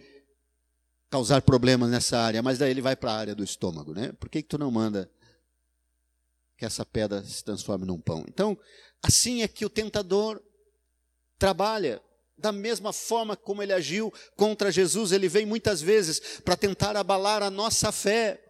causar 1.10 1.42
problemas 1.42 1.90
nessa 1.90 2.18
área, 2.18 2.42
mas 2.42 2.56
daí 2.56 2.70
ele 2.70 2.80
vai 2.80 2.96
para 2.96 3.12
a 3.12 3.16
área 3.16 3.34
do 3.34 3.44
estômago, 3.44 3.92
né? 3.92 4.12
Por 4.12 4.30
que, 4.30 4.40
que 4.40 4.48
tu 4.48 4.56
não 4.56 4.70
manda 4.70 5.10
que 6.56 6.64
essa 6.64 6.86
pedra 6.86 7.22
se 7.22 7.44
transforme 7.44 7.84
num 7.84 8.00
pão? 8.00 8.24
Então, 8.28 8.58
assim 9.02 9.42
é 9.42 9.48
que 9.48 9.66
o 9.66 9.70
tentador 9.70 10.42
trabalha. 11.38 12.00
Da 12.38 12.50
mesma 12.50 12.94
forma 12.94 13.36
como 13.36 13.62
ele 13.62 13.74
agiu 13.74 14.10
contra 14.36 14.72
Jesus, 14.72 15.12
ele 15.12 15.28
vem 15.28 15.44
muitas 15.44 15.82
vezes 15.82 16.40
para 16.42 16.56
tentar 16.56 16.96
abalar 16.96 17.42
a 17.42 17.50
nossa 17.50 17.92
fé 17.92 18.45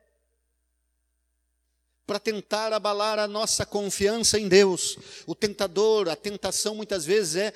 para 2.06 2.20
tentar 2.20 2.72
abalar 2.72 3.18
a 3.18 3.26
nossa 3.26 3.66
confiança 3.66 4.38
em 4.38 4.48
Deus. 4.48 4.96
O 5.26 5.34
tentador, 5.34 6.08
a 6.08 6.14
tentação 6.14 6.76
muitas 6.76 7.04
vezes 7.04 7.36
é 7.36 7.52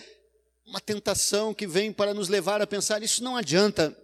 uma 0.66 0.80
tentação 0.80 1.54
que 1.54 1.66
vem 1.66 1.92
para 1.92 2.12
nos 2.12 2.28
levar 2.28 2.61
a 2.61 2.66
pensar: 2.66 3.02
isso 3.02 3.23
não 3.23 3.37
adianta, 3.37 3.97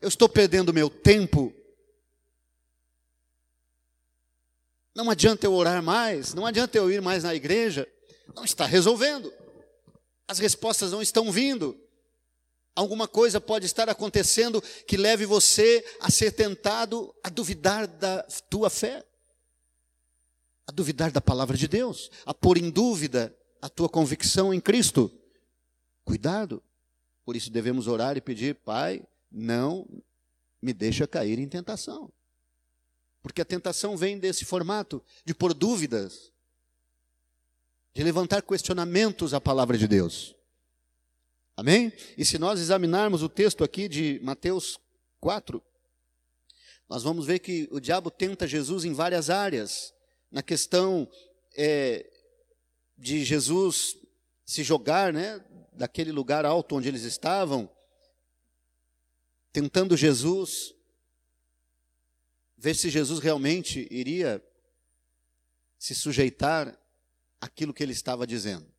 eu 0.00 0.08
estou 0.08 0.28
perdendo 0.28 0.72
meu 0.72 0.88
tempo. 0.88 1.52
Não 4.94 5.10
adianta 5.10 5.46
eu 5.46 5.54
orar 5.54 5.82
mais, 5.82 6.34
não 6.34 6.46
adianta 6.46 6.76
eu 6.76 6.90
ir 6.90 7.00
mais 7.00 7.24
na 7.24 7.34
igreja, 7.34 7.86
não 8.34 8.44
está 8.44 8.66
resolvendo. 8.66 9.32
As 10.28 10.38
respostas 10.38 10.92
não 10.92 11.02
estão 11.02 11.32
vindo. 11.32 11.78
Alguma 12.74 13.08
coisa 13.08 13.40
pode 13.40 13.66
estar 13.66 13.88
acontecendo 13.88 14.62
que 14.86 14.96
leve 14.96 15.26
você 15.26 15.84
a 16.00 16.10
ser 16.10 16.32
tentado 16.32 17.14
a 17.22 17.28
duvidar 17.28 17.86
da 17.86 18.22
tua 18.48 18.70
fé 18.70 19.04
a 20.70 20.72
duvidar 20.72 21.10
da 21.10 21.20
palavra 21.20 21.56
de 21.56 21.66
Deus, 21.66 22.12
a 22.24 22.32
pôr 22.32 22.56
em 22.56 22.70
dúvida 22.70 23.36
a 23.60 23.68
tua 23.68 23.88
convicção 23.88 24.54
em 24.54 24.60
Cristo. 24.60 25.10
Cuidado. 26.04 26.62
Por 27.24 27.34
isso 27.34 27.50
devemos 27.50 27.88
orar 27.88 28.16
e 28.16 28.20
pedir, 28.20 28.54
Pai, 28.54 29.02
não 29.32 29.84
me 30.62 30.72
deixa 30.72 31.08
cair 31.08 31.40
em 31.40 31.48
tentação. 31.48 32.08
Porque 33.20 33.40
a 33.40 33.44
tentação 33.44 33.96
vem 33.96 34.16
desse 34.16 34.44
formato 34.44 35.02
de 35.24 35.34
pôr 35.34 35.52
dúvidas, 35.52 36.30
de 37.92 38.04
levantar 38.04 38.40
questionamentos 38.40 39.34
à 39.34 39.40
palavra 39.40 39.76
de 39.76 39.88
Deus. 39.88 40.36
Amém? 41.56 41.92
E 42.16 42.24
se 42.24 42.38
nós 42.38 42.60
examinarmos 42.60 43.24
o 43.24 43.28
texto 43.28 43.64
aqui 43.64 43.88
de 43.88 44.20
Mateus 44.22 44.78
4, 45.18 45.60
nós 46.88 47.02
vamos 47.02 47.26
ver 47.26 47.40
que 47.40 47.68
o 47.72 47.80
diabo 47.80 48.08
tenta 48.08 48.46
Jesus 48.46 48.84
em 48.84 48.92
várias 48.92 49.30
áreas 49.30 49.92
na 50.30 50.42
questão 50.42 51.10
é, 51.56 52.08
de 52.96 53.24
Jesus 53.24 53.96
se 54.44 54.62
jogar 54.62 55.12
né, 55.12 55.44
daquele 55.72 56.12
lugar 56.12 56.44
alto 56.44 56.76
onde 56.76 56.88
eles 56.88 57.02
estavam, 57.02 57.70
tentando 59.52 59.96
Jesus, 59.96 60.74
ver 62.56 62.74
se 62.74 62.90
Jesus 62.90 63.18
realmente 63.20 63.88
iria 63.90 64.44
se 65.78 65.94
sujeitar 65.94 66.78
àquilo 67.40 67.72
que 67.72 67.82
ele 67.82 67.92
estava 67.92 68.26
dizendo. 68.26 68.70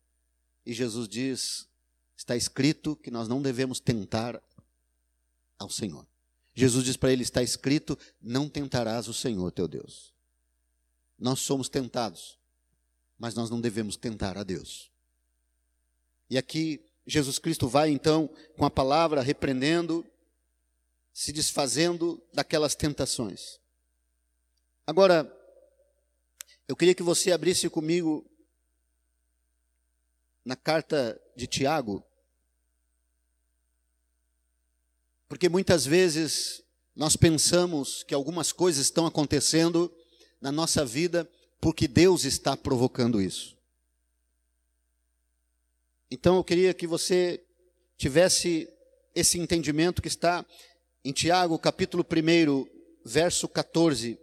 E 0.64 0.72
Jesus 0.72 1.08
diz: 1.08 1.68
está 2.16 2.36
escrito 2.36 2.94
que 2.94 3.10
nós 3.10 3.26
não 3.28 3.42
devemos 3.42 3.80
tentar 3.80 4.40
ao 5.58 5.68
Senhor. 5.68 6.06
Jesus 6.54 6.84
diz 6.84 6.96
para 6.96 7.12
ele: 7.12 7.22
está 7.22 7.42
escrito, 7.42 7.98
não 8.20 8.48
tentarás 8.48 9.08
o 9.08 9.14
Senhor 9.14 9.50
teu 9.50 9.66
Deus. 9.66 10.11
Nós 11.22 11.38
somos 11.38 11.68
tentados, 11.68 12.36
mas 13.16 13.32
nós 13.32 13.48
não 13.48 13.60
devemos 13.60 13.96
tentar 13.96 14.36
a 14.36 14.42
Deus. 14.42 14.90
E 16.28 16.36
aqui 16.36 16.84
Jesus 17.06 17.38
Cristo 17.38 17.68
vai 17.68 17.90
então 17.90 18.28
com 18.56 18.64
a 18.64 18.70
palavra 18.70 19.22
repreendendo, 19.22 20.04
se 21.14 21.32
desfazendo 21.32 22.20
daquelas 22.34 22.74
tentações. 22.74 23.60
Agora, 24.84 25.32
eu 26.66 26.74
queria 26.74 26.94
que 26.94 27.04
você 27.04 27.30
abrisse 27.30 27.70
comigo 27.70 28.28
na 30.44 30.56
carta 30.56 31.22
de 31.36 31.46
Tiago, 31.46 32.04
porque 35.28 35.48
muitas 35.48 35.86
vezes 35.86 36.64
nós 36.96 37.14
pensamos 37.14 38.02
que 38.02 38.12
algumas 38.12 38.50
coisas 38.50 38.86
estão 38.86 39.06
acontecendo 39.06 39.96
na 40.42 40.50
nossa 40.50 40.84
vida 40.84 41.30
porque 41.60 41.86
Deus 41.86 42.24
está 42.24 42.56
provocando 42.56 43.22
isso. 43.22 43.56
Então 46.10 46.36
eu 46.36 46.44
queria 46.44 46.74
que 46.74 46.86
você 46.86 47.40
tivesse 47.96 48.68
esse 49.14 49.38
entendimento 49.38 50.02
que 50.02 50.08
está 50.08 50.44
em 51.04 51.12
Tiago, 51.12 51.58
capítulo 51.58 52.04
1, 52.04 52.66
verso 53.04 53.48
14. 53.48 54.18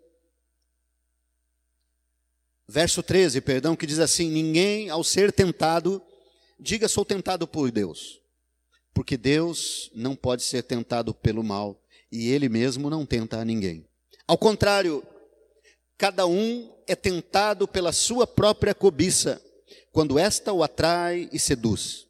Verso 2.67 3.01
13, 3.01 3.41
perdão, 3.41 3.75
que 3.75 3.87
diz 3.87 3.99
assim: 3.99 4.29
Ninguém 4.29 4.89
ao 4.89 5.03
ser 5.03 5.31
tentado, 5.31 6.01
diga 6.59 6.87
sou 6.87 7.05
tentado 7.05 7.47
por 7.47 7.71
Deus, 7.71 8.21
porque 8.93 9.17
Deus 9.17 9.89
não 9.95 10.15
pode 10.15 10.43
ser 10.43 10.63
tentado 10.63 11.13
pelo 11.13 11.43
mal, 11.43 11.81
e 12.11 12.29
Ele 12.29 12.49
mesmo 12.49 12.89
não 12.89 13.05
tenta 13.05 13.39
a 13.39 13.45
ninguém. 13.45 13.87
Ao 14.27 14.37
contrário, 14.37 15.03
Cada 15.99 16.25
um 16.25 16.73
é 16.87 16.95
tentado 16.95 17.67
pela 17.67 17.91
sua 17.91 18.25
própria 18.25 18.73
cobiça, 18.73 19.43
quando 19.91 20.17
esta 20.17 20.53
o 20.53 20.63
atrai 20.63 21.29
e 21.33 21.37
seduz. 21.37 22.07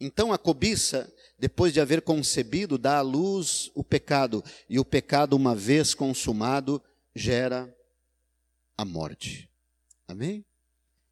Então 0.00 0.32
a 0.32 0.38
cobiça, 0.38 1.08
depois 1.38 1.72
de 1.72 1.80
haver 1.80 2.02
concebido, 2.02 2.76
dá 2.76 2.98
à 2.98 3.00
luz 3.00 3.70
o 3.76 3.84
pecado, 3.84 4.42
e 4.68 4.80
o 4.80 4.84
pecado, 4.84 5.36
uma 5.36 5.54
vez 5.54 5.94
consumado, 5.94 6.82
gera 7.14 7.72
a 8.76 8.84
morte. 8.84 9.48
Amém? 10.08 10.44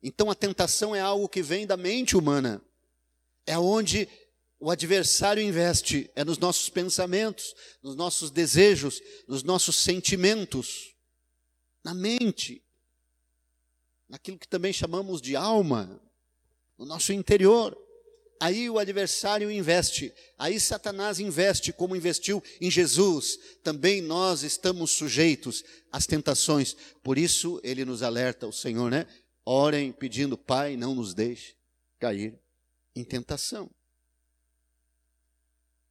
Então 0.02 0.28
a 0.28 0.34
tentação 0.34 0.96
é 0.96 1.00
algo 1.00 1.28
que 1.28 1.44
vem 1.44 1.64
da 1.64 1.76
mente 1.76 2.16
humana, 2.16 2.60
é 3.46 3.56
onde 3.56 4.08
o 4.58 4.68
adversário 4.68 5.40
investe, 5.40 6.10
é 6.16 6.24
nos 6.24 6.38
nossos 6.38 6.68
pensamentos, 6.68 7.54
nos 7.80 7.94
nossos 7.94 8.32
desejos, 8.32 9.00
nos 9.28 9.44
nossos 9.44 9.76
sentimentos 9.76 10.95
na 11.86 11.94
mente, 11.94 12.60
naquilo 14.08 14.36
que 14.36 14.48
também 14.48 14.72
chamamos 14.72 15.22
de 15.22 15.36
alma, 15.36 16.02
no 16.76 16.84
nosso 16.84 17.12
interior. 17.12 17.80
Aí 18.40 18.68
o 18.68 18.80
adversário 18.80 19.48
investe, 19.52 20.12
aí 20.36 20.58
Satanás 20.58 21.20
investe, 21.20 21.72
como 21.72 21.94
investiu 21.94 22.42
em 22.60 22.68
Jesus. 22.68 23.38
Também 23.62 24.02
nós 24.02 24.42
estamos 24.42 24.90
sujeitos 24.90 25.64
às 25.92 26.06
tentações, 26.08 26.76
por 27.04 27.16
isso 27.16 27.60
ele 27.62 27.84
nos 27.84 28.02
alerta, 28.02 28.48
o 28.48 28.52
Senhor, 28.52 28.90
né? 28.90 29.06
Orem 29.44 29.92
pedindo, 29.92 30.36
Pai, 30.36 30.76
não 30.76 30.92
nos 30.92 31.14
deixe 31.14 31.54
cair 32.00 32.36
em 32.96 33.04
tentação. 33.04 33.70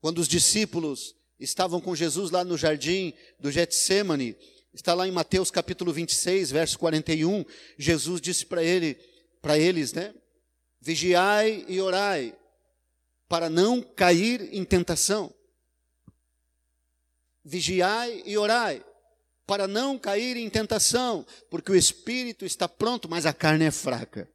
Quando 0.02 0.20
os 0.20 0.28
discípulos 0.28 1.16
estavam 1.40 1.80
com 1.80 1.96
Jesus 1.96 2.32
lá 2.32 2.44
no 2.44 2.58
jardim 2.58 3.14
do 3.40 3.50
Getsemane, 3.50 4.36
Está 4.76 4.94
lá 4.94 5.08
em 5.08 5.12
Mateus 5.12 5.50
capítulo 5.50 5.94
26, 5.94 6.52
verso 6.52 6.78
41, 6.78 7.46
Jesus 7.78 8.20
disse 8.20 8.46
para 8.46 8.62
ele, 8.62 8.96
para 9.42 9.58
eles, 9.58 9.94
né? 9.94 10.14
Vigiai 10.82 11.64
e 11.70 11.80
orai, 11.80 12.38
para 13.30 13.50
não 13.50 13.82
cair 13.82 14.54
em 14.54 14.66
tentação. 14.66 15.34
vigiai 17.42 18.22
e 18.26 18.38
orai, 18.38 18.86
para 19.48 19.66
não 19.66 19.98
cair 19.98 20.36
em 20.36 20.50
tentação, 20.50 21.26
porque 21.50 21.72
o 21.72 21.76
espírito 21.76 22.44
está 22.44 22.68
pronto, 22.68 23.08
mas 23.08 23.26
a 23.26 23.32
carne 23.32 23.64
é 23.64 23.72
fraca. 23.72 24.30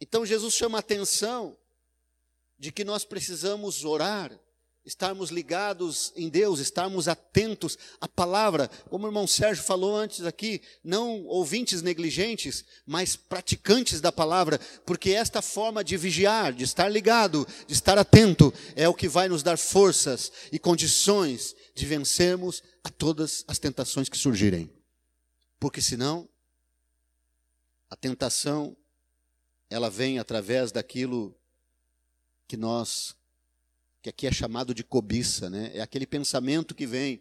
Então 0.00 0.24
Jesus 0.24 0.54
chama 0.54 0.78
a 0.78 0.80
atenção 0.80 1.58
de 2.58 2.72
que 2.72 2.84
nós 2.84 3.04
precisamos 3.04 3.84
orar, 3.84 4.32
estarmos 4.86 5.30
ligados 5.30 6.12
em 6.14 6.28
Deus, 6.28 6.60
estarmos 6.60 7.08
atentos 7.08 7.76
à 8.00 8.06
palavra, 8.06 8.70
como 8.88 9.04
o 9.04 9.08
irmão 9.08 9.26
Sérgio 9.26 9.64
falou 9.64 9.96
antes 9.96 10.24
aqui, 10.24 10.62
não 10.82 11.24
ouvintes 11.24 11.82
negligentes, 11.82 12.64
mas 12.86 13.16
praticantes 13.16 14.00
da 14.00 14.12
palavra, 14.12 14.60
porque 14.86 15.10
esta 15.10 15.42
forma 15.42 15.82
de 15.82 15.96
vigiar, 15.96 16.52
de 16.52 16.62
estar 16.62 16.88
ligado, 16.88 17.46
de 17.66 17.74
estar 17.74 17.98
atento, 17.98 18.54
é 18.76 18.88
o 18.88 18.94
que 18.94 19.08
vai 19.08 19.28
nos 19.28 19.42
dar 19.42 19.58
forças 19.58 20.30
e 20.52 20.58
condições 20.58 21.56
de 21.74 21.84
vencermos 21.84 22.62
a 22.84 22.88
todas 22.88 23.44
as 23.48 23.58
tentações 23.58 24.08
que 24.08 24.16
surgirem. 24.16 24.70
Porque 25.58 25.82
senão, 25.82 26.28
a 27.90 27.96
tentação, 27.96 28.76
ela 29.68 29.90
vem 29.90 30.20
através 30.20 30.70
daquilo 30.70 31.36
que 32.46 32.56
nós 32.56 33.16
que 34.06 34.10
aqui 34.10 34.26
é 34.28 34.32
chamado 34.32 34.72
de 34.72 34.84
cobiça, 34.84 35.50
né? 35.50 35.72
É 35.74 35.80
aquele 35.80 36.06
pensamento 36.06 36.76
que 36.76 36.86
vem, 36.86 37.20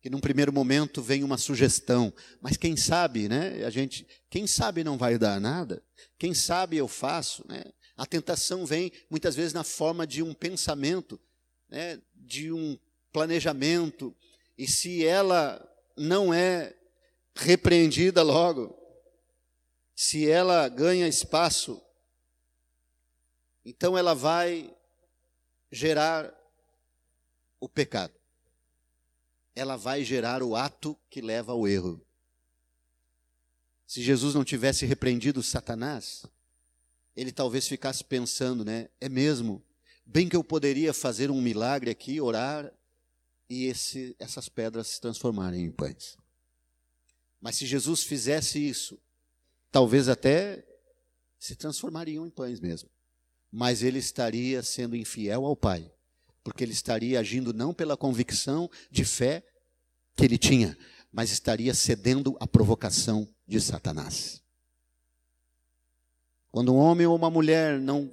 que 0.00 0.08
num 0.08 0.18
primeiro 0.18 0.50
momento 0.50 1.02
vem 1.02 1.22
uma 1.22 1.36
sugestão, 1.36 2.10
mas 2.40 2.56
quem 2.56 2.74
sabe, 2.74 3.28
né? 3.28 3.62
A 3.66 3.70
gente, 3.70 4.06
quem 4.30 4.46
sabe 4.46 4.82
não 4.82 4.96
vai 4.96 5.18
dar 5.18 5.38
nada, 5.38 5.82
quem 6.18 6.32
sabe 6.32 6.78
eu 6.78 6.88
faço, 6.88 7.44
né? 7.46 7.64
A 7.98 8.06
tentação 8.06 8.64
vem 8.64 8.90
muitas 9.10 9.36
vezes 9.36 9.52
na 9.52 9.62
forma 9.62 10.06
de 10.06 10.22
um 10.22 10.32
pensamento, 10.32 11.20
né? 11.68 12.00
De 12.14 12.50
um 12.50 12.78
planejamento, 13.12 14.16
e 14.56 14.66
se 14.66 15.04
ela 15.04 15.62
não 15.98 16.32
é 16.32 16.74
repreendida 17.34 18.22
logo, 18.22 18.74
se 19.94 20.26
ela 20.26 20.66
ganha 20.68 21.06
espaço, 21.06 21.82
então 23.66 23.98
ela 23.98 24.14
vai 24.14 24.74
gerar 25.76 26.34
o 27.60 27.68
pecado. 27.68 28.14
Ela 29.54 29.76
vai 29.76 30.02
gerar 30.02 30.42
o 30.42 30.56
ato 30.56 30.98
que 31.10 31.20
leva 31.20 31.52
ao 31.52 31.68
erro. 31.68 32.00
Se 33.86 34.02
Jesus 34.02 34.34
não 34.34 34.42
tivesse 34.42 34.86
repreendido 34.86 35.42
Satanás, 35.42 36.24
ele 37.14 37.30
talvez 37.30 37.68
ficasse 37.68 38.02
pensando, 38.02 38.64
né? 38.64 38.88
É 39.00 39.08
mesmo, 39.08 39.62
bem 40.04 40.28
que 40.28 40.36
eu 40.36 40.42
poderia 40.42 40.94
fazer 40.94 41.30
um 41.30 41.40
milagre 41.40 41.90
aqui, 41.90 42.20
orar 42.20 42.72
e 43.48 43.66
esse, 43.66 44.16
essas 44.18 44.48
pedras 44.48 44.88
se 44.88 45.00
transformarem 45.00 45.64
em 45.64 45.70
pães. 45.70 46.16
Mas 47.40 47.56
se 47.56 47.66
Jesus 47.66 48.02
fizesse 48.02 48.58
isso, 48.58 48.98
talvez 49.70 50.08
até 50.08 50.66
se 51.38 51.54
transformariam 51.54 52.26
em 52.26 52.30
pães 52.30 52.60
mesmo 52.60 52.95
mas 53.56 53.82
ele 53.82 53.98
estaria 53.98 54.62
sendo 54.62 54.94
infiel 54.94 55.46
ao 55.46 55.56
Pai, 55.56 55.90
porque 56.44 56.62
ele 56.62 56.74
estaria 56.74 57.18
agindo 57.18 57.54
não 57.54 57.72
pela 57.72 57.96
convicção 57.96 58.70
de 58.90 59.02
fé 59.02 59.42
que 60.14 60.26
ele 60.26 60.36
tinha, 60.36 60.76
mas 61.10 61.30
estaria 61.30 61.72
cedendo 61.72 62.36
à 62.38 62.46
provocação 62.46 63.26
de 63.48 63.58
Satanás. 63.58 64.42
Quando 66.52 66.74
um 66.74 66.76
homem 66.76 67.06
ou 67.06 67.16
uma 67.16 67.30
mulher 67.30 67.80
não 67.80 68.12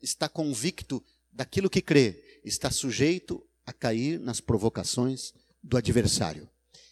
está 0.00 0.28
convicto 0.28 1.04
daquilo 1.32 1.68
que 1.68 1.82
crê, 1.82 2.40
está 2.44 2.70
sujeito 2.70 3.44
a 3.66 3.72
cair 3.72 4.20
nas 4.20 4.40
provocações 4.40 5.34
do 5.60 5.76
adversário. 5.76 6.48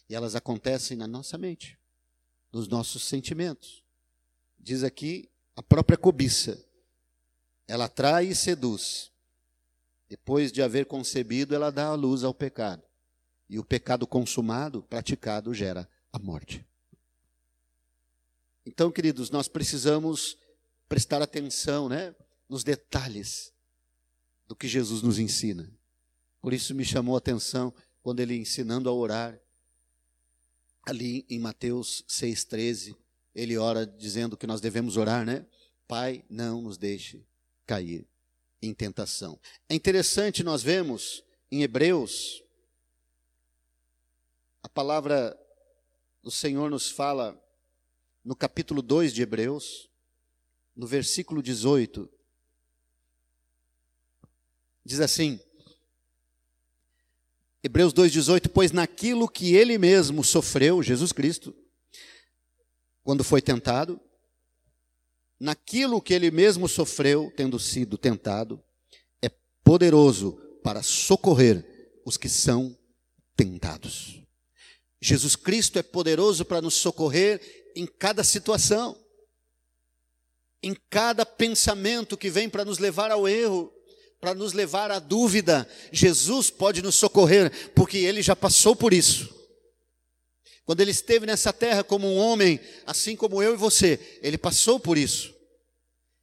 E 0.09 0.13
elas 0.13 0.35
acontecem 0.35 0.97
na 0.97 1.07
nossa 1.07 1.37
mente, 1.37 1.79
nos 2.51 2.67
nossos 2.67 3.03
sentimentos. 3.03 3.81
Diz 4.59 4.83
aqui 4.83 5.29
a 5.55 5.63
própria 5.63 5.97
cobiça. 5.97 6.66
Ela 7.67 7.85
atrai 7.85 8.27
e 8.27 8.35
seduz. 8.35 9.11
Depois 10.07 10.51
de 10.51 10.61
haver 10.61 10.85
concebido, 10.85 11.53
ela 11.53 11.69
dá 11.69 11.87
a 11.87 11.95
luz 11.95 12.23
ao 12.23 12.33
pecado. 12.33 12.81
E 13.49 13.59
o 13.59 13.63
pecado 13.63 14.07
consumado, 14.07 14.81
praticado, 14.83 15.53
gera 15.53 15.87
a 16.11 16.17
morte. 16.17 16.65
Então, 18.65 18.91
queridos, 18.91 19.29
nós 19.29 19.47
precisamos 19.47 20.37
prestar 20.87 21.21
atenção 21.21 21.89
né, 21.89 22.15
nos 22.47 22.63
detalhes 22.63 23.53
do 24.47 24.55
que 24.55 24.67
Jesus 24.67 25.01
nos 25.01 25.19
ensina. 25.19 25.69
Por 26.41 26.53
isso 26.53 26.73
me 26.73 26.85
chamou 26.85 27.15
a 27.15 27.17
atenção 27.17 27.73
quando 28.01 28.21
ele 28.21 28.37
ensinando 28.37 28.89
a 28.89 28.93
orar, 28.93 29.37
ali 30.85 31.25
em 31.29 31.37
Mateus 31.37 32.05
6,13, 32.07 32.95
ele 33.35 33.57
ora 33.57 33.85
dizendo 33.85 34.37
que 34.37 34.47
nós 34.47 34.61
devemos 34.61 34.95
orar, 34.95 35.25
né? 35.25 35.45
Pai, 35.85 36.23
não 36.29 36.61
nos 36.61 36.77
deixe 36.77 37.25
cair 37.67 38.07
em 38.61 38.73
tentação. 38.73 39.39
É 39.69 39.75
interessante 39.75 40.43
nós 40.43 40.63
vemos 40.63 41.23
em 41.51 41.61
Hebreus 41.61 42.43
a 44.67 44.69
palavra 44.69 45.39
do 46.21 46.29
Senhor 46.29 46.69
nos 46.69 46.89
fala 46.89 47.41
no 48.21 48.35
capítulo 48.35 48.81
2 48.81 49.13
de 49.13 49.21
Hebreus, 49.21 49.89
no 50.75 50.85
versículo 50.85 51.41
18. 51.41 52.11
Diz 54.83 54.99
assim: 54.99 55.39
Hebreus 57.63 57.93
2,18: 57.93 58.49
Pois 58.53 58.73
naquilo 58.73 59.29
que 59.29 59.55
ele 59.55 59.77
mesmo 59.77 60.21
sofreu, 60.21 60.83
Jesus 60.83 61.13
Cristo, 61.13 61.55
quando 63.03 63.23
foi 63.23 63.41
tentado, 63.41 64.01
naquilo 65.39 66.01
que 66.01 66.13
ele 66.13 66.31
mesmo 66.31 66.67
sofreu, 66.67 67.31
tendo 67.35 67.59
sido 67.59 67.97
tentado, 67.97 68.61
é 69.21 69.29
poderoso 69.63 70.33
para 70.63 70.81
socorrer 70.81 71.65
os 72.05 72.17
que 72.17 72.29
são 72.29 72.77
tentados. 73.35 74.21
Jesus 74.99 75.35
Cristo 75.35 75.77
é 75.77 75.83
poderoso 75.83 76.43
para 76.43 76.61
nos 76.61 76.73
socorrer 76.73 77.71
em 77.75 77.85
cada 77.85 78.23
situação, 78.23 78.97
em 80.63 80.75
cada 80.89 81.25
pensamento 81.25 82.17
que 82.17 82.29
vem 82.29 82.49
para 82.49 82.65
nos 82.65 82.79
levar 82.79 83.11
ao 83.11 83.27
erro, 83.27 83.71
para 84.19 84.33
nos 84.33 84.53
levar 84.53 84.89
à 84.89 84.97
dúvida. 84.97 85.69
Jesus 85.91 86.49
pode 86.49 86.81
nos 86.81 86.95
socorrer, 86.95 87.71
porque 87.75 87.99
ele 87.99 88.23
já 88.23 88.35
passou 88.35 88.75
por 88.75 88.91
isso. 88.91 89.36
Quando 90.67 90.81
ele 90.81 90.91
esteve 90.91 91.25
nessa 91.25 91.53
terra 91.53 91.81
como 91.81 92.05
um 92.05 92.17
homem, 92.17 92.59
assim 92.85 93.15
como 93.15 93.41
eu 93.41 93.53
e 93.53 93.57
você, 93.57 93.97
ele 94.21 94.37
passou 94.37 94.77
por 94.77 94.97
isso. 94.97 95.33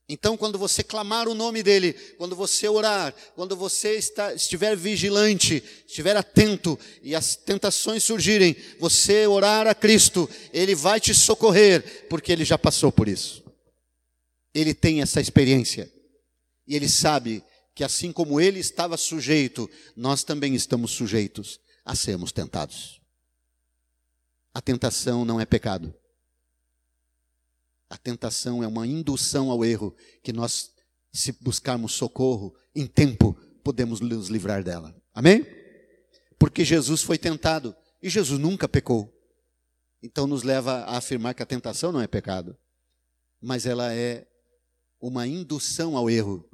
Então, 0.06 0.36
quando 0.36 0.58
você 0.58 0.82
clamar 0.82 1.26
o 1.28 1.34
nome 1.34 1.62
dele, 1.62 1.94
quando 2.18 2.36
você 2.36 2.68
orar, 2.68 3.14
quando 3.34 3.56
você 3.56 3.96
está, 3.96 4.34
estiver 4.34 4.76
vigilante, 4.76 5.64
estiver 5.86 6.14
atento 6.14 6.78
e 7.02 7.14
as 7.14 7.36
tentações 7.36 8.04
surgirem, 8.04 8.54
você 8.78 9.26
orar 9.26 9.66
a 9.66 9.74
Cristo, 9.74 10.28
ele 10.52 10.74
vai 10.74 11.00
te 11.00 11.14
socorrer, 11.14 12.06
porque 12.10 12.30
ele 12.30 12.44
já 12.44 12.58
passou 12.58 12.92
por 12.92 13.08
isso. 13.08 13.42
Ele 14.54 14.74
tem 14.74 15.00
essa 15.00 15.22
experiência. 15.22 15.90
E 16.68 16.76
ele 16.76 16.88
sabe 16.88 17.42
que 17.74 17.82
assim 17.82 18.12
como 18.12 18.38
ele 18.38 18.60
estava 18.60 18.98
sujeito, 18.98 19.70
nós 19.96 20.22
também 20.22 20.54
estamos 20.54 20.90
sujeitos 20.90 21.58
a 21.82 21.94
sermos 21.94 22.30
tentados. 22.30 23.02
A 24.54 24.60
tentação 24.60 25.24
não 25.24 25.40
é 25.40 25.44
pecado. 25.44 25.92
A 27.90 27.98
tentação 27.98 28.62
é 28.62 28.68
uma 28.68 28.86
indução 28.86 29.50
ao 29.50 29.64
erro 29.64 29.94
que 30.22 30.32
nós, 30.32 30.70
se 31.12 31.32
buscarmos 31.32 31.92
socorro 31.92 32.56
em 32.74 32.86
tempo, 32.86 33.34
podemos 33.64 34.00
nos 34.00 34.28
livrar 34.28 34.62
dela. 34.62 34.94
Amém? 35.12 35.44
Porque 36.38 36.64
Jesus 36.64 37.02
foi 37.02 37.18
tentado 37.18 37.74
e 38.00 38.08
Jesus 38.08 38.38
nunca 38.38 38.68
pecou. 38.68 39.12
Então 40.02 40.26
nos 40.26 40.42
leva 40.42 40.84
a 40.84 40.98
afirmar 40.98 41.34
que 41.34 41.42
a 41.42 41.46
tentação 41.46 41.90
não 41.90 42.00
é 42.00 42.06
pecado, 42.06 42.56
mas 43.40 43.66
ela 43.66 43.92
é 43.92 44.26
uma 45.00 45.26
indução 45.26 45.96
ao 45.96 46.08
erro. 46.08 46.48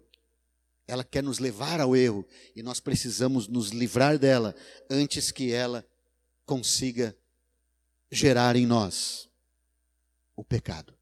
Ela 0.86 1.04
quer 1.04 1.22
nos 1.22 1.38
levar 1.38 1.80
ao 1.80 1.94
erro 1.94 2.26
e 2.54 2.62
nós 2.62 2.80
precisamos 2.80 3.46
nos 3.46 3.70
livrar 3.70 4.18
dela 4.18 4.54
antes 4.88 5.30
que 5.30 5.52
ela 5.52 5.86
consiga 6.46 7.16
gerar 8.10 8.56
em 8.56 8.66
nós 8.66 9.28
o 10.36 10.44
pecado. 10.44 10.94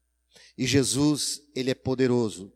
E 0.57 0.65
Jesus, 0.67 1.41
ele 1.55 1.71
é 1.71 1.75
poderoso 1.75 2.51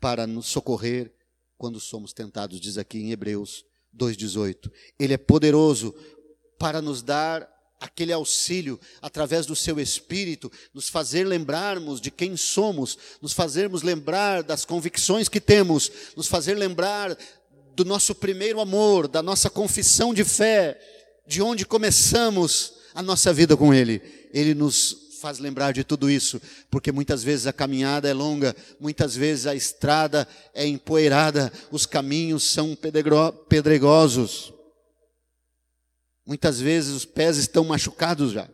para 0.00 0.26
nos 0.26 0.46
socorrer 0.46 1.12
quando 1.58 1.78
somos 1.78 2.12
tentados, 2.12 2.60
diz 2.60 2.78
aqui 2.78 2.98
em 2.98 3.10
Hebreus 3.10 3.64
2:18. 3.92 4.70
Ele 4.98 5.14
é 5.14 5.18
poderoso 5.18 5.94
para 6.58 6.80
nos 6.80 7.02
dar 7.02 7.48
aquele 7.80 8.12
auxílio 8.12 8.78
através 9.00 9.46
do 9.46 9.56
seu 9.56 9.80
espírito, 9.80 10.52
nos 10.72 10.88
fazer 10.88 11.26
lembrarmos 11.26 12.00
de 12.00 12.10
quem 12.10 12.36
somos, 12.36 12.96
nos 13.20 13.32
fazermos 13.32 13.82
lembrar 13.82 14.42
das 14.42 14.64
convicções 14.64 15.28
que 15.28 15.40
temos, 15.40 15.90
nos 16.14 16.28
fazer 16.28 16.54
lembrar 16.54 17.16
do 17.74 17.84
nosso 17.84 18.14
primeiro 18.14 18.60
amor, 18.60 19.08
da 19.08 19.22
nossa 19.22 19.48
confissão 19.48 20.12
de 20.12 20.24
fé, 20.24 20.78
de 21.26 21.40
onde 21.40 21.64
começamos 21.64 22.79
a 23.00 23.02
nossa 23.02 23.32
vida 23.32 23.56
com 23.56 23.74
Ele. 23.74 24.00
Ele 24.32 24.54
nos 24.54 25.08
faz 25.20 25.38
lembrar 25.38 25.72
de 25.72 25.84
tudo 25.84 26.10
isso, 26.10 26.40
porque 26.70 26.90
muitas 26.90 27.22
vezes 27.22 27.46
a 27.46 27.52
caminhada 27.52 28.08
é 28.08 28.12
longa, 28.14 28.56
muitas 28.78 29.14
vezes 29.14 29.46
a 29.46 29.54
estrada 29.54 30.26
é 30.54 30.66
empoeirada, 30.66 31.52
os 31.70 31.84
caminhos 31.84 32.44
são 32.44 32.76
pedregosos. 33.48 34.52
Muitas 36.24 36.60
vezes 36.60 36.94
os 36.94 37.04
pés 37.04 37.36
estão 37.36 37.64
machucados 37.64 38.32
já. 38.32 38.48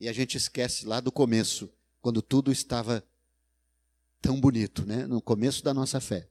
E 0.00 0.08
a 0.08 0.12
gente 0.12 0.36
esquece 0.36 0.86
lá 0.86 1.00
do 1.00 1.10
começo, 1.10 1.68
quando 2.00 2.22
tudo 2.22 2.52
estava 2.52 3.02
tão 4.22 4.40
bonito, 4.40 4.86
né? 4.86 5.06
No 5.06 5.20
começo 5.20 5.64
da 5.64 5.74
nossa 5.74 6.00
fé. 6.00 6.28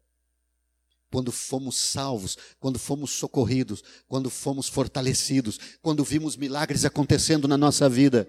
Quando 1.16 1.32
fomos 1.32 1.78
salvos, 1.78 2.38
quando 2.60 2.78
fomos 2.78 3.10
socorridos, 3.12 3.82
quando 4.06 4.30
fomos 4.30 4.68
fortalecidos, 4.68 5.58
quando 5.82 6.04
vimos 6.04 6.36
milagres 6.36 6.84
acontecendo 6.84 7.48
na 7.48 7.58
nossa 7.58 7.88
vida 7.88 8.28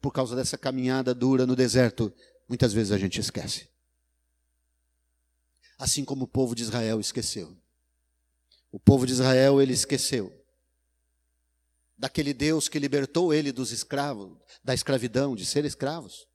por 0.00 0.10
causa 0.10 0.34
dessa 0.34 0.56
caminhada 0.56 1.14
dura 1.14 1.44
no 1.44 1.54
deserto, 1.54 2.10
muitas 2.48 2.72
vezes 2.72 2.92
a 2.92 2.96
gente 2.96 3.20
esquece. 3.20 3.68
Assim 5.78 6.02
como 6.02 6.24
o 6.24 6.26
povo 6.26 6.54
de 6.54 6.62
Israel 6.62 6.98
esqueceu. 6.98 7.54
O 8.72 8.80
povo 8.80 9.06
de 9.06 9.12
Israel, 9.12 9.60
ele 9.60 9.74
esqueceu 9.74 10.32
daquele 11.94 12.32
Deus 12.32 12.70
que 12.70 12.78
libertou 12.78 13.34
ele 13.34 13.52
dos 13.52 13.70
escravos, 13.70 14.34
da 14.64 14.72
escravidão, 14.72 15.36
de 15.36 15.44
ser 15.44 15.66
escravos. 15.66 16.26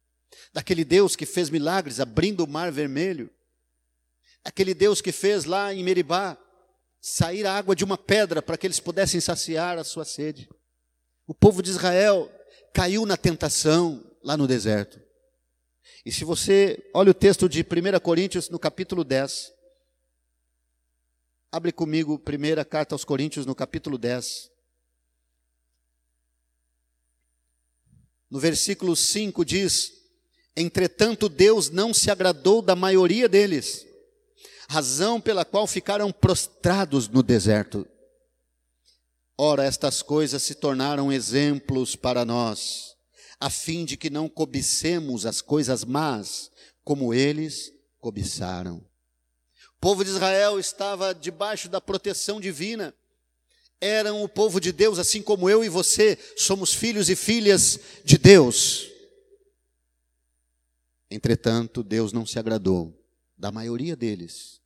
Daquele 0.53 0.85
Deus 0.85 1.15
que 1.15 1.25
fez 1.25 1.49
milagres 1.49 1.99
abrindo 1.99 2.43
o 2.43 2.47
mar 2.47 2.71
vermelho. 2.71 3.27
Aquele 4.43 4.73
Deus 4.73 5.01
que 5.01 5.11
fez 5.11 5.45
lá 5.45 5.73
em 5.73 5.83
Meribá 5.83 6.37
sair 6.99 7.45
a 7.45 7.53
água 7.53 7.75
de 7.75 7.83
uma 7.83 7.97
pedra 7.97 8.41
para 8.41 8.57
que 8.57 8.65
eles 8.67 8.79
pudessem 8.79 9.19
saciar 9.19 9.77
a 9.77 9.83
sua 9.83 10.05
sede. 10.05 10.49
O 11.27 11.33
povo 11.33 11.61
de 11.61 11.69
Israel 11.69 12.31
caiu 12.73 13.05
na 13.05 13.15
tentação 13.15 14.03
lá 14.23 14.35
no 14.35 14.47
deserto. 14.47 15.01
E 16.05 16.11
se 16.11 16.25
você 16.25 16.89
olha 16.93 17.11
o 17.11 17.13
texto 17.13 17.47
de 17.47 17.61
1 17.61 17.99
Coríntios 18.01 18.49
no 18.49 18.59
capítulo 18.59 19.03
10, 19.03 19.53
abre 21.51 21.71
comigo 21.71 22.19
primeira 22.19 22.65
carta 22.65 22.95
aos 22.95 23.05
Coríntios 23.05 23.45
no 23.45 23.55
capítulo 23.55 23.97
10. 23.97 24.51
No 28.29 28.39
versículo 28.39 28.95
5 28.95 29.45
diz: 29.45 29.93
Entretanto, 30.57 31.29
Deus 31.29 31.69
não 31.69 31.93
se 31.93 32.09
agradou 32.09 32.61
da 32.61 32.75
maioria 32.75 33.29
deles, 33.29 33.85
razão 34.69 35.19
pela 35.19 35.45
qual 35.45 35.67
ficaram 35.67 36.11
prostrados 36.11 37.07
no 37.07 37.21
deserto. 37.21 37.87
Ora, 39.37 39.63
estas 39.63 40.01
coisas 40.01 40.43
se 40.43 40.55
tornaram 40.55 41.11
exemplos 41.11 41.95
para 41.95 42.23
nós, 42.23 42.95
a 43.39 43.49
fim 43.49 43.83
de 43.83 43.97
que 43.97 44.09
não 44.09 44.29
cobicemos 44.29 45.25
as 45.25 45.41
coisas 45.41 45.83
más, 45.83 46.51
como 46.83 47.13
eles 47.13 47.73
cobiçaram. 47.99 48.77
O 48.77 49.79
povo 49.81 50.03
de 50.03 50.11
Israel 50.11 50.59
estava 50.59 51.13
debaixo 51.13 51.67
da 51.67 51.81
proteção 51.81 52.39
divina, 52.39 52.93
eram 53.81 54.23
o 54.23 54.29
povo 54.29 54.61
de 54.61 54.71
Deus, 54.71 54.97
assim 54.97 55.21
como 55.21 55.49
eu 55.49 55.63
e 55.63 55.67
você 55.67 56.17
somos 56.37 56.73
filhos 56.73 57.09
e 57.09 57.15
filhas 57.15 57.79
de 58.05 58.17
Deus. 58.17 58.87
Entretanto, 61.11 61.83
Deus 61.83 62.13
não 62.13 62.25
se 62.25 62.39
agradou 62.39 63.02
da 63.43 63.51
maioria 63.51 63.93
deles, 63.93 64.61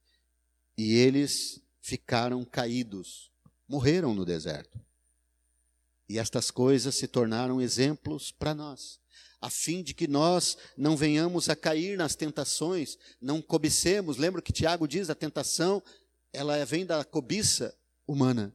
e 0.78 0.94
eles 0.94 1.60
ficaram 1.82 2.46
caídos 2.46 3.32
morreram 3.68 4.13
no 4.13 4.24
deserto. 4.24 4.80
E 6.08 6.20
estas 6.20 6.52
coisas 6.52 6.94
se 6.94 7.08
tornaram 7.08 7.60
exemplos 7.60 8.32
para 8.32 8.54
nós, 8.54 9.00
a 9.42 9.50
fim 9.50 9.82
de 9.82 9.96
que 9.96 10.08
nós 10.08 10.60
não 10.78 10.96
venhamos 10.96 11.50
a 11.50 11.56
cair 11.56 11.98
nas 11.98 12.13
tentações, 12.13 13.00
não 13.20 13.42
cobicemos. 13.42 14.18
Lembra 14.18 14.44
que 14.44 14.54
Tiago 14.54 14.88
diz: 14.88 15.10
a 15.10 15.16
tentação, 15.16 15.82
ela 16.32 16.63
vem 16.63 16.86
da 16.86 17.04
cobiça 17.04 17.76
humana. 18.06 18.54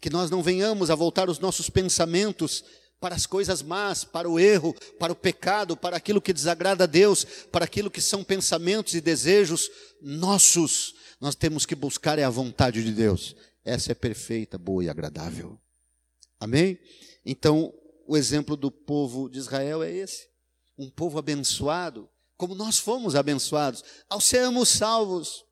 Que 0.00 0.10
nós 0.10 0.28
não 0.28 0.42
venhamos 0.42 0.90
a 0.90 0.96
voltar 0.96 1.30
os 1.30 1.38
nossos 1.38 1.70
pensamentos 1.70 2.64
para 3.00 3.14
as 3.14 3.24
coisas 3.24 3.62
más, 3.62 4.04
para 4.04 4.28
o 4.28 4.38
erro, 4.38 4.74
para 4.98 5.12
o 5.12 5.16
pecado, 5.16 5.74
para 5.76 5.96
aquilo 5.96 6.20
que 6.20 6.34
desagrada 6.34 6.84
a 6.84 6.86
Deus, 6.86 7.24
para 7.50 7.64
aquilo 7.64 7.90
que 7.90 8.00
são 8.00 8.22
pensamentos 8.22 8.94
e 8.94 9.00
desejos 9.00 9.70
nossos. 10.02 10.94
Nós 11.18 11.34
temos 11.34 11.64
que 11.64 11.74
buscar 11.74 12.18
é 12.18 12.24
a 12.24 12.30
vontade 12.30 12.84
de 12.84 12.92
Deus. 12.92 13.34
Essa 13.64 13.92
é 13.92 13.94
perfeita, 13.94 14.58
boa 14.58 14.84
e 14.84 14.88
agradável. 14.88 15.58
Amém? 16.38 16.78
Então, 17.24 17.72
o 18.06 18.16
exemplo 18.16 18.56
do 18.56 18.70
povo 18.70 19.28
de 19.30 19.38
Israel 19.38 19.82
é 19.82 19.90
esse. 19.90 20.28
Um 20.76 20.90
povo 20.90 21.18
abençoado, 21.18 22.08
como 22.36 22.54
nós 22.54 22.78
fomos 22.78 23.14
abençoados, 23.14 23.82
ao 24.08 24.20
sermos 24.20 24.68
salvos. 24.68 25.44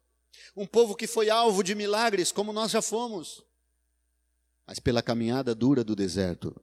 Um 0.56 0.66
povo 0.66 0.94
que 0.94 1.06
foi 1.06 1.30
alvo 1.30 1.62
de 1.62 1.74
milagres, 1.74 2.32
como 2.32 2.52
nós 2.52 2.70
já 2.70 2.82
fomos. 2.82 3.42
Mas 4.66 4.78
pela 4.78 5.02
caminhada 5.02 5.54
dura 5.54 5.84
do 5.84 5.94
deserto, 5.94 6.54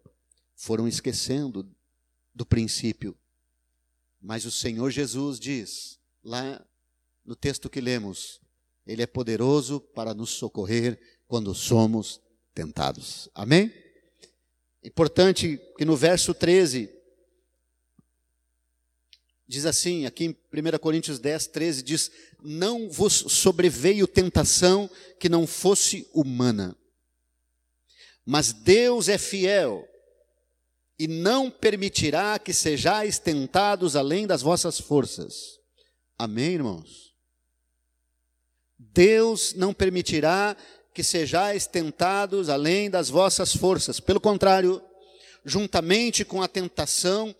foram 0.55 0.87
esquecendo 0.87 1.69
do 2.33 2.45
princípio. 2.45 3.17
Mas 4.21 4.45
o 4.45 4.51
Senhor 4.51 4.89
Jesus 4.89 5.39
diz, 5.39 5.99
lá 6.23 6.65
no 7.23 7.35
texto 7.35 7.69
que 7.69 7.81
lemos, 7.81 8.41
Ele 8.85 9.03
é 9.03 9.07
poderoso 9.07 9.79
para 9.79 10.13
nos 10.13 10.31
socorrer 10.31 10.99
quando 11.27 11.53
somos 11.53 12.21
tentados. 12.53 13.29
Amém? 13.35 13.71
Importante 14.83 15.59
que 15.77 15.85
no 15.85 15.95
verso 15.95 16.33
13, 16.33 16.89
diz 19.47 19.65
assim, 19.65 20.05
aqui 20.05 20.25
em 20.25 20.29
1 20.29 20.77
Coríntios 20.79 21.19
10, 21.19 21.47
13, 21.47 21.83
diz: 21.83 22.11
Não 22.41 22.89
vos 22.89 23.13
sobreveio 23.13 24.07
tentação 24.07 24.89
que 25.19 25.27
não 25.27 25.47
fosse 25.47 26.07
humana, 26.13 26.77
mas 28.23 28.53
Deus 28.53 29.09
é 29.09 29.17
fiel 29.17 29.87
e 30.97 31.07
não 31.07 31.49
permitirá 31.51 32.39
que 32.39 32.53
sejais 32.53 33.19
tentados 33.19 33.95
além 33.95 34.25
das 34.25 34.41
vossas 34.41 34.79
forças. 34.79 35.59
Amém, 36.17 36.53
irmãos? 36.53 37.13
Deus 38.77 39.53
não 39.53 39.73
permitirá 39.73 40.55
que 40.93 41.03
sejais 41.03 41.67
tentados 41.67 42.47
além 42.47 42.89
das 42.89 43.09
vossas 43.09 43.53
forças. 43.53 43.99
Pelo 43.99 44.21
contrário, 44.21 44.81
juntamente 45.43 46.23
com 46.23 46.41
a 46.41 46.47
tentação, 46.47 47.35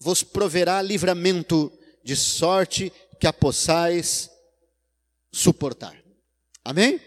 vos 0.00 0.22
proverá 0.22 0.82
livramento, 0.82 1.72
de 2.02 2.16
sorte 2.16 2.92
que 3.18 3.26
a 3.26 3.32
possais 3.32 4.28
suportar. 5.32 5.96
Amém? 6.62 7.00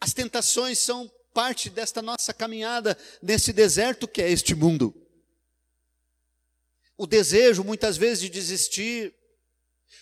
As 0.00 0.14
tentações 0.14 0.78
são 0.78 1.10
parte 1.32 1.70
desta 1.70 2.02
nossa 2.02 2.32
caminhada 2.32 2.96
nesse 3.22 3.52
deserto 3.52 4.08
que 4.08 4.22
é 4.22 4.30
este 4.30 4.54
mundo. 4.54 4.94
O 6.96 7.06
desejo, 7.06 7.64
muitas 7.64 7.96
vezes, 7.96 8.20
de 8.20 8.28
desistir, 8.28 9.14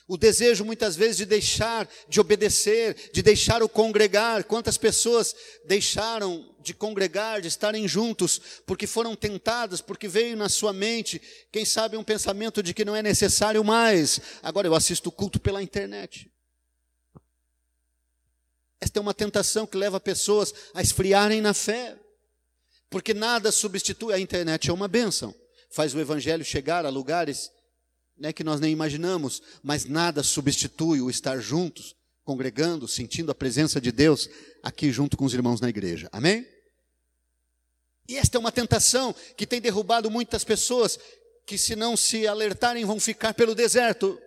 o 0.06 0.16
desejo 0.16 0.64
muitas 0.64 0.96
vezes 0.96 1.18
de 1.18 1.26
deixar, 1.26 1.88
de 2.08 2.18
obedecer, 2.18 3.10
de 3.12 3.22
deixar 3.22 3.62
o 3.62 3.68
congregar. 3.68 4.42
Quantas 4.44 4.78
pessoas 4.78 5.34
deixaram 5.66 6.56
de 6.60 6.72
congregar, 6.74 7.40
de 7.40 7.48
estarem 7.48 7.86
juntos, 7.86 8.40
porque 8.66 8.86
foram 8.86 9.14
tentadas, 9.14 9.80
porque 9.80 10.08
veio 10.08 10.36
na 10.36 10.48
sua 10.48 10.72
mente, 10.72 11.20
quem 11.52 11.64
sabe, 11.64 11.96
um 11.96 12.02
pensamento 12.02 12.62
de 12.62 12.74
que 12.74 12.84
não 12.84 12.96
é 12.96 13.02
necessário 13.02 13.62
mais. 13.62 14.20
Agora 14.42 14.66
eu 14.66 14.74
assisto 14.74 15.10
o 15.10 15.12
culto 15.12 15.38
pela 15.38 15.62
internet. 15.62 16.30
Esta 18.80 18.98
é 18.98 19.02
uma 19.02 19.14
tentação 19.14 19.66
que 19.66 19.76
leva 19.76 19.98
pessoas 19.98 20.54
a 20.72 20.80
esfriarem 20.80 21.40
na 21.40 21.52
fé, 21.52 21.98
porque 22.90 23.12
nada 23.12 23.50
substitui 23.50 24.12
a 24.14 24.18
internet, 24.18 24.70
é 24.70 24.72
uma 24.72 24.88
bênção. 24.88 25.34
Faz 25.70 25.94
o 25.94 26.00
evangelho 26.00 26.44
chegar 26.44 26.86
a 26.86 26.88
lugares 26.88 27.50
né, 28.18 28.32
que 28.32 28.44
nós 28.44 28.60
nem 28.60 28.72
imaginamos, 28.72 29.42
mas 29.62 29.84
nada 29.84 30.22
substitui 30.22 31.00
o 31.00 31.10
estar 31.10 31.38
juntos, 31.40 31.94
congregando, 32.24 32.88
sentindo 32.88 33.30
a 33.30 33.34
presença 33.34 33.80
de 33.80 33.92
Deus 33.92 34.28
aqui 34.62 34.90
junto 34.90 35.16
com 35.16 35.24
os 35.24 35.34
irmãos 35.34 35.60
na 35.60 35.68
igreja. 35.68 36.08
Amém? 36.12 36.46
E 38.08 38.16
esta 38.16 38.38
é 38.38 38.40
uma 38.40 38.52
tentação 38.52 39.14
que 39.36 39.46
tem 39.46 39.60
derrubado 39.60 40.10
muitas 40.10 40.42
pessoas 40.42 40.98
que, 41.46 41.58
se 41.58 41.76
não 41.76 41.96
se 41.96 42.26
alertarem, 42.26 42.84
vão 42.84 42.98
ficar 42.98 43.34
pelo 43.34 43.54
deserto. 43.54 44.18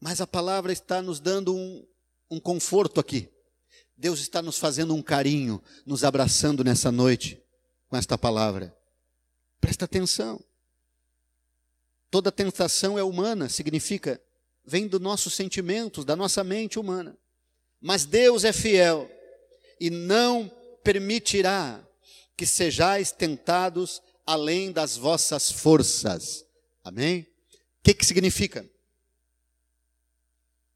Mas 0.00 0.20
a 0.20 0.26
palavra 0.26 0.72
está 0.72 1.02
nos 1.02 1.20
dando 1.20 1.54
um, 1.54 1.86
um 2.30 2.40
conforto 2.40 3.00
aqui. 3.00 3.28
Deus 3.96 4.20
está 4.20 4.40
nos 4.40 4.58
fazendo 4.58 4.94
um 4.94 5.02
carinho, 5.02 5.62
nos 5.84 6.04
abraçando 6.04 6.62
nessa 6.62 6.92
noite 6.92 7.42
com 7.88 7.96
esta 7.96 8.16
palavra. 8.16 8.76
Presta 9.60 9.86
atenção. 9.86 10.42
Toda 12.10 12.30
tentação 12.30 12.98
é 12.98 13.02
humana, 13.02 13.48
significa 13.48 14.20
vem 14.68 14.86
dos 14.86 15.00
nossos 15.00 15.34
sentimentos, 15.34 16.04
da 16.04 16.14
nossa 16.14 16.44
mente 16.44 16.78
humana. 16.78 17.16
Mas 17.80 18.04
Deus 18.04 18.44
é 18.44 18.52
fiel 18.52 19.10
e 19.80 19.88
não 19.88 20.50
permitirá 20.84 21.82
que 22.36 22.44
sejais 22.44 23.10
tentados 23.10 24.02
além 24.26 24.70
das 24.70 24.96
vossas 24.96 25.50
forças. 25.50 26.44
Amém? 26.84 27.20
O 27.20 27.82
que, 27.82 27.94
que 27.94 28.04
significa? 28.04 28.68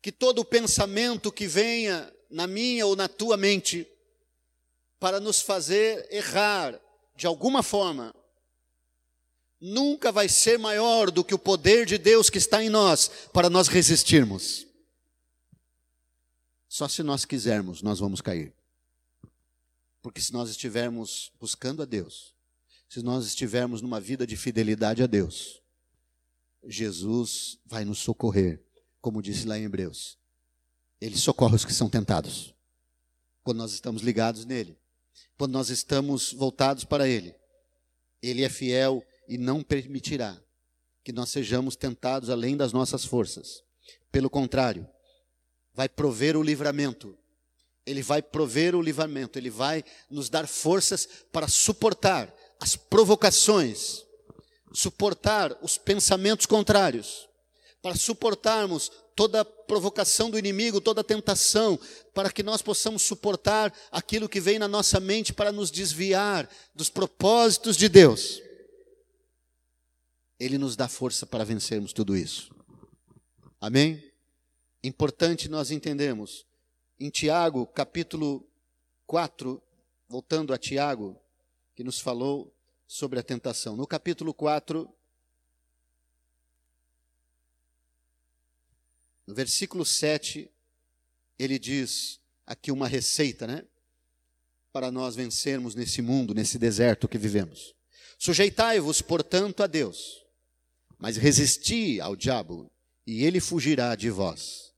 Que 0.03 0.13
todo 0.13 0.45
pensamento 0.45 1.33
que 1.33 1.47
venha 1.47 2.13
na 2.29 2.47
minha 2.47 2.87
ou 2.87 2.95
na 2.95 3.09
tua 3.09 3.37
mente 3.37 3.87
para 4.99 5.19
nos 5.19 5.41
fazer 5.41 6.07
errar 6.11 6.79
de 7.17 7.27
alguma 7.27 7.63
forma, 7.63 8.15
nunca 9.61 10.11
vai 10.11 10.29
ser 10.29 10.59
maior 10.59 11.11
do 11.11 11.25
que 11.25 11.35
o 11.35 11.39
poder 11.39 11.87
de 11.87 11.99
Deus 11.99 12.29
que 12.29 12.39
está 12.39 12.63
em 12.63 12.69
nós 12.69 13.09
para 13.33 13.49
nós 13.49 13.69
resistirmos. 13.69 14.67
Só 16.69 16.89
se 16.89 17.03
nós 17.03 17.25
quisermos, 17.25 17.83
nós 17.83 17.99
vamos 17.99 18.21
cair. 18.21 18.53
Porque 20.01 20.21
se 20.21 20.33
nós 20.33 20.51
estivermos 20.51 21.31
buscando 21.39 21.83
a 21.83 21.85
Deus, 21.85 22.35
se 22.89 23.03
nós 23.03 23.27
estivermos 23.27 23.81
numa 23.81 24.01
vida 24.01 24.27
de 24.27 24.37
fidelidade 24.37 25.03
a 25.03 25.07
Deus, 25.07 25.63
Jesus 26.65 27.59
vai 27.65 27.85
nos 27.85 27.99
socorrer, 27.99 28.61
como 29.03 29.21
disse 29.21 29.47
lá 29.47 29.59
em 29.59 29.65
Hebreus. 29.65 30.17
Ele 31.01 31.19
socorre 31.19 31.57
os 31.57 31.65
que 31.65 31.75
são 31.75 31.91
tentados. 31.91 32.55
Quando 33.43 33.59
nós 33.59 33.73
estamos 33.73 34.01
ligados 34.01 34.45
nele, 34.47 34.79
quando 35.37 35.53
nós 35.53 35.69
estamos 35.69 36.33
voltados 36.33 36.85
para 36.85 37.09
ele, 37.09 37.35
ele 38.23 38.45
é 38.45 38.49
fiel 38.49 39.05
e 39.29 39.37
não 39.37 39.61
permitirá 39.61 40.41
que 41.03 41.13
nós 41.13 41.31
sejamos 41.31 41.75
tentados 41.75 42.31
além 42.31 42.57
das 42.57 42.73
nossas 42.73 43.05
forças. 43.05 43.65
Pelo 44.13 44.31
contrário, 44.31 44.89
vai 45.75 45.89
prover 45.89 46.37
o 46.37 46.43
livramento. 46.43 47.19
Ele 47.85 48.03
vai 48.03 48.23
prover 48.23 48.77
o 48.77 48.81
livramento, 48.81 49.37
ele 49.37 49.51
vai 49.51 49.85
nos 50.09 50.29
dar 50.29 50.47
forças 50.47 51.09
para 51.33 51.49
suportar 51.49 52.33
as 52.61 52.77
provocações, 52.77 54.05
suportar 54.73 55.59
os 55.61 55.77
pensamentos 55.77 56.47
contrários, 56.47 57.29
para 57.83 57.97
suportarmos 57.97 58.91
toda 59.17 59.45
provocação 59.45 60.31
do 60.31 60.39
inimigo, 60.39 60.81
toda 60.81 61.03
tentação, 61.03 61.79
para 62.15 62.31
que 62.31 62.43
nós 62.43 62.63
possamos 62.63 63.03
suportar 63.03 63.75
aquilo 63.91 64.29
que 64.29 64.41
vem 64.41 64.59
na 64.59 64.69
nossa 64.69 65.01
mente 65.01 65.33
para 65.33 65.51
nos 65.51 65.71
desviar 65.71 66.49
dos 66.75 66.89
propósitos 66.89 67.77
de 67.77 67.89
Deus. 67.89 68.41
Ele 70.39 70.57
nos 70.59 70.77
dá 70.77 70.89
força 70.89 71.27
para 71.27 71.45
vencermos 71.45 71.93
tudo 71.93 72.17
isso. 72.17 72.55
Amém? 73.61 74.03
Importante 74.83 75.49
nós 75.49 75.71
entendermos. 75.71 76.47
Em 76.99 77.11
Tiago, 77.11 77.67
capítulo 77.67 78.49
4, 79.07 79.61
voltando 80.09 80.55
a 80.55 80.59
Tiago, 80.59 81.21
que 81.75 81.83
nos 81.83 82.01
falou 82.01 82.55
sobre 82.87 83.19
a 83.19 83.23
tentação. 83.23 83.77
No 83.77 83.87
capítulo 83.87 84.33
4, 84.33 84.89
no 89.27 89.35
versículo 89.35 89.85
7, 89.85 90.51
ele 91.39 91.59
diz 91.59 92.21
aqui 92.47 92.71
uma 92.71 92.89
receita, 92.89 93.47
né? 93.47 93.65
Para 94.73 94.91
nós 94.91 95.15
vencermos 95.15 95.75
nesse 95.75 96.01
mundo, 96.03 96.35
nesse 96.35 96.59
deserto 96.59 97.09
que 97.09 97.19
vivemos. 97.19 97.75
Sujeitai-vos, 98.19 99.03
portanto, 99.03 99.63
a 99.63 99.67
Deus 99.67 100.23
mas 101.03 101.17
resisti 101.17 102.01
ao 102.01 102.15
diabo 102.15 102.71
e 103.05 103.25
ele 103.25 103.41
fugirá 103.41 103.97
de 103.97 104.09
vós. 104.09 104.73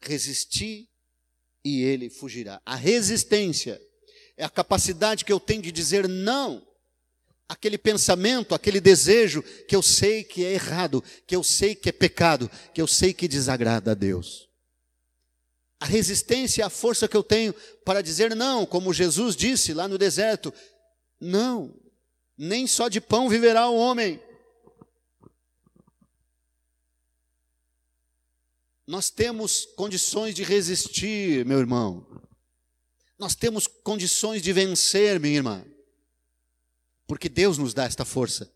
Resisti 0.00 0.90
e 1.64 1.82
ele 1.82 2.10
fugirá. 2.10 2.60
A 2.66 2.74
resistência 2.74 3.80
é 4.36 4.44
a 4.44 4.50
capacidade 4.50 5.24
que 5.24 5.32
eu 5.32 5.38
tenho 5.38 5.62
de 5.62 5.70
dizer 5.70 6.08
não 6.08 6.66
aquele 7.50 7.76
pensamento, 7.76 8.54
aquele 8.54 8.80
desejo 8.80 9.42
que 9.42 9.74
eu 9.74 9.82
sei 9.82 10.22
que 10.22 10.44
é 10.44 10.52
errado, 10.52 11.02
que 11.26 11.34
eu 11.34 11.42
sei 11.42 11.74
que 11.74 11.88
é 11.88 11.92
pecado, 11.92 12.48
que 12.72 12.80
eu 12.80 12.86
sei 12.86 13.12
que 13.12 13.26
desagrada 13.26 13.90
a 13.90 13.94
Deus. 13.94 14.48
A 15.80 15.84
resistência 15.84 16.64
a 16.64 16.70
força 16.70 17.08
que 17.08 17.16
eu 17.16 17.24
tenho 17.24 17.52
para 17.84 18.02
dizer 18.02 18.36
não, 18.36 18.64
como 18.64 18.94
Jesus 18.94 19.34
disse 19.34 19.74
lá 19.74 19.88
no 19.88 19.98
deserto: 19.98 20.54
não, 21.20 21.74
nem 22.38 22.68
só 22.68 22.86
de 22.88 23.00
pão 23.00 23.28
viverá 23.28 23.68
o 23.68 23.76
homem, 23.76 24.22
Nós 28.86 29.08
temos 29.08 29.66
condições 29.76 30.34
de 30.34 30.42
resistir, 30.42 31.46
meu 31.46 31.60
irmão. 31.60 32.04
Nós 33.16 33.36
temos 33.36 33.68
condições 33.68 34.42
de 34.42 34.52
vencer, 34.52 35.20
minha 35.20 35.36
irmã. 35.36 35.64
Porque 37.10 37.28
Deus 37.28 37.58
nos 37.58 37.74
dá 37.74 37.86
esta 37.86 38.04
força 38.04 38.48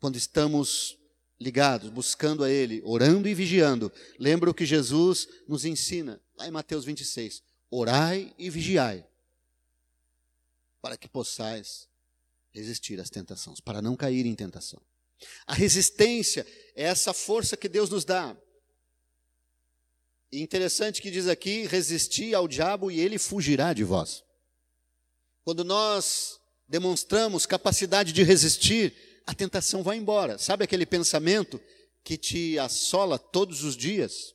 quando 0.00 0.16
estamos 0.16 0.98
ligados, 1.38 1.90
buscando 1.90 2.42
a 2.42 2.50
Ele, 2.50 2.80
orando 2.82 3.28
e 3.28 3.34
vigiando. 3.34 3.92
Lembra 4.18 4.48
o 4.48 4.54
que 4.54 4.64
Jesus 4.64 5.28
nos 5.46 5.66
ensina 5.66 6.18
lá 6.34 6.48
em 6.48 6.50
Mateus 6.50 6.86
26: 6.86 7.42
Orai 7.70 8.34
e 8.38 8.48
vigiai, 8.48 9.06
para 10.80 10.96
que 10.96 11.06
possais 11.06 11.86
resistir 12.50 12.98
às 12.98 13.10
tentações, 13.10 13.60
para 13.60 13.82
não 13.82 13.94
cair 13.94 14.24
em 14.24 14.34
tentação. 14.34 14.80
A 15.46 15.52
resistência 15.52 16.46
é 16.74 16.84
essa 16.84 17.12
força 17.12 17.58
que 17.58 17.68
Deus 17.68 17.90
nos 17.90 18.06
dá 18.06 18.34
interessante 20.32 21.02
que 21.02 21.10
diz 21.10 21.28
aqui: 21.28 21.66
resistir 21.66 22.34
ao 22.34 22.48
diabo 22.48 22.90
e 22.90 22.98
ele 22.98 23.18
fugirá 23.18 23.74
de 23.74 23.84
vós. 23.84 24.24
Quando 25.44 25.62
nós 25.62 26.37
demonstramos 26.68 27.46
capacidade 27.46 28.12
de 28.12 28.22
resistir, 28.22 29.22
a 29.26 29.34
tentação 29.34 29.82
vai 29.82 29.96
embora. 29.96 30.38
Sabe 30.38 30.64
aquele 30.64 30.84
pensamento 30.84 31.60
que 32.04 32.16
te 32.16 32.58
assola 32.58 33.18
todos 33.18 33.64
os 33.64 33.76
dias, 33.76 34.34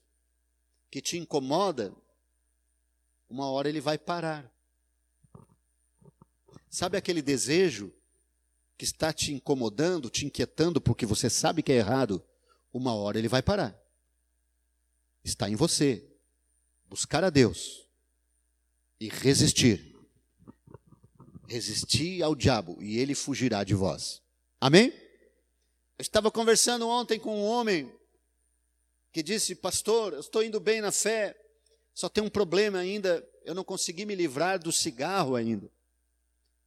que 0.89 1.01
te 1.01 1.17
incomoda? 1.17 1.93
Uma 3.29 3.49
hora 3.49 3.69
ele 3.69 3.81
vai 3.81 3.97
parar. 3.97 4.51
Sabe 6.69 6.97
aquele 6.97 7.21
desejo 7.21 7.93
que 8.77 8.83
está 8.83 9.13
te 9.13 9.31
incomodando, 9.31 10.09
te 10.09 10.25
inquietando 10.25 10.81
porque 10.81 11.05
você 11.05 11.29
sabe 11.29 11.61
que 11.61 11.71
é 11.71 11.75
errado? 11.75 12.23
Uma 12.71 12.93
hora 12.95 13.19
ele 13.19 13.27
vai 13.27 13.41
parar 13.41 13.83
está 15.23 15.49
em 15.49 15.55
você. 15.55 16.05
Buscar 16.85 17.23
a 17.23 17.29
Deus 17.29 17.87
e 18.99 19.09
resistir. 19.09 19.92
Resistir 21.47 22.23
ao 22.23 22.35
diabo 22.35 22.81
e 22.81 22.97
ele 22.97 23.13
fugirá 23.13 23.63
de 23.63 23.73
vós. 23.73 24.21
Amém? 24.59 24.93
Eu 25.97 26.01
estava 26.01 26.31
conversando 26.31 26.87
ontem 26.87 27.19
com 27.19 27.35
um 27.35 27.45
homem 27.45 27.91
que 29.11 29.21
disse: 29.21 29.55
Pastor, 29.55 30.13
eu 30.13 30.19
estou 30.19 30.43
indo 30.43 30.59
bem 30.59 30.81
na 30.81 30.91
fé, 30.91 31.37
só 31.93 32.09
tem 32.09 32.23
um 32.23 32.29
problema 32.29 32.79
ainda, 32.79 33.27
eu 33.45 33.53
não 33.53 33.63
consegui 33.63 34.05
me 34.05 34.15
livrar 34.15 34.57
do 34.57 34.71
cigarro 34.71 35.35
ainda. 35.35 35.69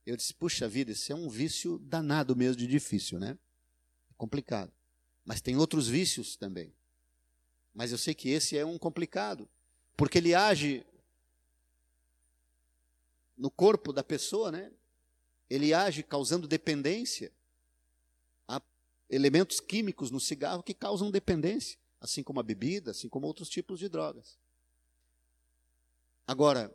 Eu 0.04 0.16
disse: 0.16 0.32
Puxa 0.32 0.68
vida, 0.68 0.92
esse 0.92 1.10
é 1.10 1.14
um 1.14 1.28
vício 1.28 1.78
danado 1.78 2.36
mesmo 2.36 2.56
de 2.56 2.66
difícil, 2.66 3.18
né? 3.18 3.36
É 4.10 4.14
complicado. 4.16 4.72
Mas 5.24 5.40
tem 5.40 5.56
outros 5.56 5.88
vícios 5.88 6.36
também. 6.36 6.72
Mas 7.74 7.90
eu 7.90 7.98
sei 7.98 8.14
que 8.14 8.28
esse 8.28 8.56
é 8.56 8.64
um 8.64 8.78
complicado, 8.78 9.48
porque 9.96 10.18
ele 10.18 10.34
age 10.34 10.86
no 13.36 13.50
corpo 13.50 13.92
da 13.92 14.02
pessoa, 14.02 14.50
né? 14.50 14.72
Ele 15.48 15.74
age 15.74 16.02
causando 16.02 16.48
dependência. 16.48 17.32
Há 18.48 18.60
elementos 19.10 19.60
químicos 19.60 20.10
no 20.10 20.18
cigarro 20.18 20.62
que 20.62 20.74
causam 20.74 21.10
dependência, 21.10 21.78
assim 22.00 22.22
como 22.22 22.40
a 22.40 22.42
bebida, 22.42 22.90
assim 22.90 23.08
como 23.08 23.26
outros 23.26 23.48
tipos 23.48 23.78
de 23.78 23.88
drogas. 23.88 24.38
Agora, 26.26 26.72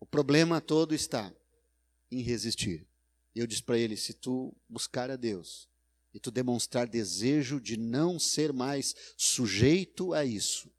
o 0.00 0.06
problema 0.06 0.60
todo 0.60 0.94
está 0.94 1.32
em 2.10 2.22
resistir. 2.22 2.86
Eu 3.34 3.46
disse 3.46 3.62
para 3.62 3.78
ele: 3.78 3.96
se 3.96 4.14
tu 4.14 4.54
buscar 4.68 5.10
a 5.10 5.16
Deus, 5.16 5.68
e 6.16 6.18
tu 6.18 6.30
demonstrar 6.30 6.88
desejo 6.88 7.60
de 7.60 7.76
não 7.76 8.18
ser 8.18 8.50
mais 8.50 8.94
sujeito 9.18 10.14
a 10.14 10.24
isso, 10.24 10.72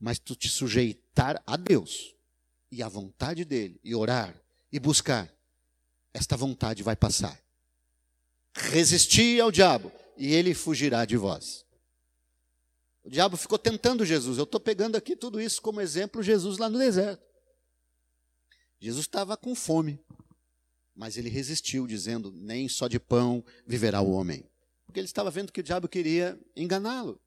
mas 0.00 0.18
tu 0.18 0.34
te 0.34 0.48
sujeitar 0.48 1.42
a 1.46 1.54
Deus 1.54 2.16
e 2.70 2.82
à 2.82 2.88
vontade 2.88 3.44
dele, 3.44 3.80
e 3.82 3.94
orar 3.94 4.34
e 4.72 4.78
buscar, 4.78 5.32
esta 6.12 6.36
vontade 6.36 6.82
vai 6.82 6.96
passar. 6.96 7.40
Resistir 8.54 9.40
ao 9.40 9.50
diabo 9.50 9.92
e 10.16 10.34
ele 10.34 10.54
fugirá 10.54 11.04
de 11.04 11.16
vós. 11.16 11.64
O 13.02 13.08
diabo 13.10 13.36
ficou 13.36 13.58
tentando 13.58 14.04
Jesus. 14.04 14.38
Eu 14.38 14.44
estou 14.44 14.60
pegando 14.60 14.96
aqui 14.96 15.16
tudo 15.16 15.40
isso 15.40 15.62
como 15.62 15.80
exemplo, 15.80 16.22
Jesus 16.22 16.58
lá 16.58 16.68
no 16.68 16.78
deserto. 16.78 17.24
Jesus 18.78 19.06
estava 19.06 19.36
com 19.36 19.54
fome, 19.54 19.98
mas 20.94 21.16
ele 21.16 21.28
resistiu, 21.28 21.86
dizendo: 21.86 22.32
Nem 22.32 22.68
só 22.68 22.88
de 22.88 22.98
pão 22.98 23.44
viverá 23.66 24.00
o 24.00 24.10
homem, 24.10 24.44
Porque 24.86 24.98
ele 25.00 25.06
estava 25.06 25.30
vendo 25.30 25.52
que 25.52 25.60
o 25.60 25.62
diabo 25.62 25.88
queria 25.88 26.38
enganá-lo. 26.56 27.20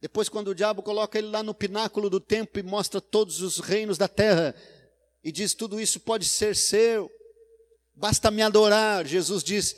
Depois, 0.00 0.28
quando 0.28 0.48
o 0.48 0.54
diabo 0.54 0.82
coloca 0.82 1.18
ele 1.18 1.28
lá 1.28 1.42
no 1.42 1.54
pináculo 1.54 2.10
do 2.10 2.20
templo 2.20 2.60
e 2.60 2.62
mostra 2.62 3.00
todos 3.00 3.40
os 3.40 3.58
reinos 3.58 3.96
da 3.96 4.08
terra, 4.08 4.54
e 5.24 5.32
diz: 5.32 5.54
tudo 5.54 5.80
isso 5.80 6.00
pode 6.00 6.24
ser 6.26 6.54
seu, 6.54 7.10
basta 7.94 8.30
me 8.30 8.42
adorar. 8.42 9.06
Jesus 9.06 9.42
diz: 9.42 9.74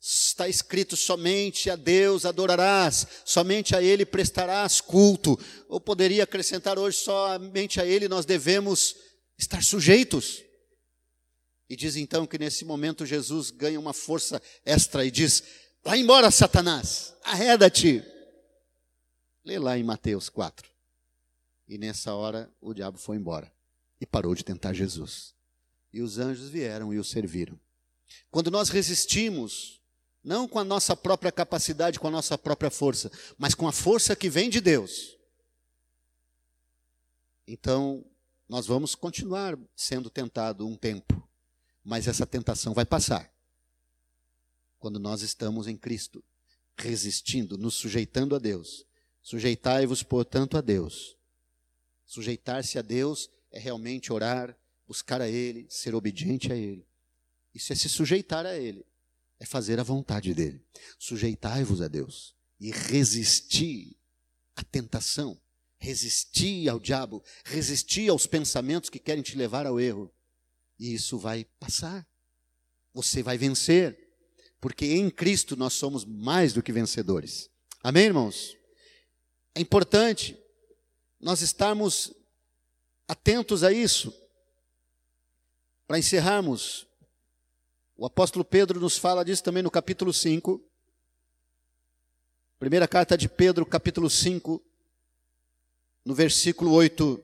está 0.00 0.48
escrito 0.48 0.96
somente 0.96 1.70
a 1.70 1.76
Deus 1.76 2.26
adorarás, 2.26 3.06
somente 3.24 3.76
a 3.76 3.82
Ele 3.82 4.04
prestarás 4.04 4.80
culto. 4.80 5.38
Ou 5.68 5.80
poderia 5.80 6.24
acrescentar 6.24 6.78
hoje, 6.78 6.98
somente 6.98 7.80
a 7.80 7.86
Ele 7.86 8.08
nós 8.08 8.26
devemos 8.26 8.96
estar 9.38 9.62
sujeitos. 9.62 10.42
E 11.68 11.76
diz 11.76 11.96
então 11.96 12.26
que 12.26 12.38
nesse 12.38 12.64
momento 12.64 13.06
Jesus 13.06 13.50
ganha 13.50 13.80
uma 13.80 13.92
força 13.92 14.42
extra 14.66 15.04
e 15.04 15.10
diz: 15.10 15.42
Vai 15.82 16.00
embora, 16.00 16.30
Satanás, 16.30 17.14
arreda-te. 17.22 18.11
Lê 19.44 19.58
lá 19.58 19.76
em 19.76 19.82
Mateus 19.82 20.28
4. 20.28 20.70
E 21.68 21.78
nessa 21.78 22.14
hora 22.14 22.50
o 22.60 22.74
diabo 22.74 22.98
foi 22.98 23.16
embora 23.16 23.52
e 24.00 24.06
parou 24.06 24.34
de 24.34 24.44
tentar 24.44 24.72
Jesus. 24.72 25.34
E 25.92 26.00
os 26.00 26.18
anjos 26.18 26.48
vieram 26.48 26.92
e 26.92 26.98
o 26.98 27.04
serviram. 27.04 27.58
Quando 28.30 28.50
nós 28.50 28.68
resistimos, 28.68 29.80
não 30.22 30.46
com 30.46 30.58
a 30.58 30.64
nossa 30.64 30.96
própria 30.96 31.32
capacidade, 31.32 31.98
com 31.98 32.08
a 32.08 32.10
nossa 32.10 32.36
própria 32.36 32.70
força, 32.70 33.10
mas 33.38 33.54
com 33.54 33.66
a 33.66 33.72
força 33.72 34.14
que 34.14 34.28
vem 34.28 34.48
de 34.48 34.60
Deus, 34.60 35.16
então 37.46 38.04
nós 38.48 38.66
vamos 38.66 38.94
continuar 38.94 39.58
sendo 39.74 40.10
tentado 40.10 40.66
um 40.66 40.76
tempo, 40.76 41.26
mas 41.84 42.06
essa 42.06 42.26
tentação 42.26 42.74
vai 42.74 42.84
passar. 42.84 43.32
Quando 44.78 44.98
nós 44.98 45.22
estamos 45.22 45.66
em 45.66 45.76
Cristo, 45.76 46.22
resistindo, 46.76 47.56
nos 47.56 47.74
sujeitando 47.74 48.34
a 48.34 48.38
Deus. 48.38 48.84
Sujeitai-vos, 49.22 50.02
portanto, 50.02 50.56
a 50.56 50.60
Deus. 50.60 51.16
Sujeitar-se 52.04 52.78
a 52.78 52.82
Deus 52.82 53.30
é 53.50 53.58
realmente 53.58 54.12
orar, 54.12 54.56
buscar 54.86 55.20
a 55.20 55.28
Ele, 55.28 55.66
ser 55.70 55.94
obediente 55.94 56.52
a 56.52 56.56
Ele. 56.56 56.86
Isso 57.54 57.72
é 57.72 57.76
se 57.76 57.88
sujeitar 57.88 58.44
a 58.44 58.58
Ele, 58.58 58.84
é 59.38 59.46
fazer 59.46 59.78
a 59.78 59.82
vontade 59.82 60.34
dEle. 60.34 60.60
Sujeitai-vos 60.98 61.80
a 61.80 61.88
Deus 61.88 62.34
e 62.58 62.70
resistir 62.70 63.96
à 64.56 64.62
tentação, 64.62 65.40
resistir 65.78 66.68
ao 66.68 66.78
diabo, 66.78 67.22
resistir 67.44 68.08
aos 68.10 68.26
pensamentos 68.26 68.90
que 68.90 68.98
querem 68.98 69.22
te 69.22 69.36
levar 69.36 69.66
ao 69.66 69.80
erro. 69.80 70.12
E 70.78 70.94
isso 70.94 71.18
vai 71.18 71.44
passar. 71.58 72.06
Você 72.94 73.22
vai 73.22 73.38
vencer, 73.38 73.98
porque 74.60 74.86
em 74.86 75.10
Cristo 75.10 75.56
nós 75.56 75.72
somos 75.72 76.04
mais 76.04 76.52
do 76.52 76.62
que 76.62 76.72
vencedores. 76.72 77.50
Amém, 77.82 78.04
irmãos? 78.04 78.56
É 79.54 79.60
importante 79.60 80.38
nós 81.20 81.42
estarmos 81.42 82.12
atentos 83.06 83.62
a 83.62 83.72
isso. 83.72 84.12
Para 85.86 85.98
encerrarmos, 85.98 86.86
o 87.96 88.06
apóstolo 88.06 88.44
Pedro 88.44 88.80
nos 88.80 88.96
fala 88.96 89.24
disso 89.24 89.44
também 89.44 89.62
no 89.62 89.70
capítulo 89.70 90.12
5. 90.12 90.60
Primeira 92.58 92.88
carta 92.88 93.16
de 93.16 93.28
Pedro, 93.28 93.66
capítulo 93.66 94.08
5, 94.08 94.62
no 96.04 96.14
versículo 96.14 96.72
8, 96.72 97.22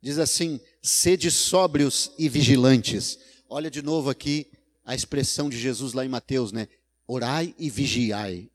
diz 0.00 0.18
assim: 0.18 0.60
sede 0.80 1.30
sóbrios 1.30 2.12
e 2.16 2.28
vigilantes. 2.28 3.18
Olha 3.48 3.70
de 3.70 3.82
novo 3.82 4.08
aqui 4.08 4.50
a 4.84 4.94
expressão 4.94 5.48
de 5.48 5.58
Jesus 5.58 5.92
lá 5.94 6.04
em 6.04 6.08
Mateus, 6.08 6.52
né? 6.52 6.68
Orai 7.06 7.54
e 7.58 7.68
vigiai. 7.68 8.50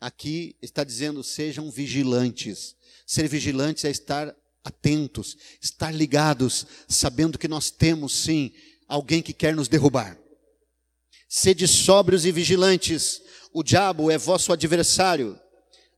Aqui 0.00 0.56
está 0.60 0.84
dizendo: 0.84 1.22
sejam 1.22 1.70
vigilantes. 1.70 2.74
Ser 3.06 3.28
vigilantes 3.28 3.84
é 3.84 3.90
estar 3.90 4.34
atentos, 4.64 5.36
estar 5.60 5.94
ligados, 5.94 6.66
sabendo 6.88 7.38
que 7.38 7.46
nós 7.46 7.70
temos 7.70 8.12
sim 8.12 8.52
alguém 8.88 9.22
que 9.22 9.32
quer 9.32 9.54
nos 9.54 9.68
derrubar. 9.68 10.18
Sede 11.28 11.66
sóbrios 11.66 12.24
e 12.24 12.32
vigilantes, 12.32 13.20
o 13.52 13.62
diabo 13.62 14.10
é 14.10 14.18
vosso 14.18 14.52
adversário. 14.52 15.38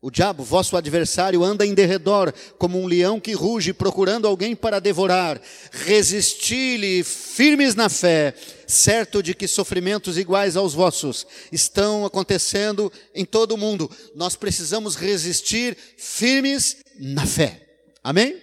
O 0.01 0.13
diabo, 0.13 0.45
vosso 0.45 0.77
adversário, 0.77 1.43
anda 1.43 1.67
em 1.67 1.75
derredor 1.75 2.33
como 2.57 2.81
um 2.81 2.87
leão 2.87 3.19
que 3.19 3.33
ruge, 3.33 3.73
procurando 3.73 4.29
alguém 4.29 4.55
para 4.55 4.79
devorar. 4.79 5.43
Resisti-lhe 5.73 7.03
firmes 7.03 7.75
na 7.75 7.89
fé, 7.89 8.33
certo 8.69 9.21
de 9.21 9.35
que 9.35 9.49
sofrimentos 9.49 10.17
iguais 10.17 10.57
aos 10.57 10.73
vossos 10.73 11.27
estão 11.51 12.07
acontecendo 12.07 12.93
em 13.13 13.25
todo 13.25 13.53
o 13.53 13.59
mundo. 13.59 13.91
Nós 14.15 14.37
precisamos 14.37 14.95
resistir 14.95 15.77
firmes 15.97 16.77
na 17.01 17.27
fé. 17.27 17.67
Amém? 18.05 18.41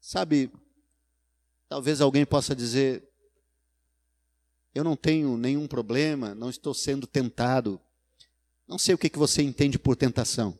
Sabe, 0.00 0.50
talvez 1.68 2.00
alguém 2.00 2.24
possa 2.24 2.56
dizer: 2.56 3.06
eu 4.74 4.82
não 4.82 4.96
tenho 4.96 5.36
nenhum 5.36 5.66
problema, 5.66 6.34
não 6.34 6.48
estou 6.48 6.72
sendo 6.72 7.06
tentado. 7.06 7.78
Não 8.70 8.78
sei 8.78 8.94
o 8.94 8.98
que, 8.98 9.10
você 9.18 9.42
entende 9.42 9.80
por 9.80 9.96
tentação, 9.96 10.56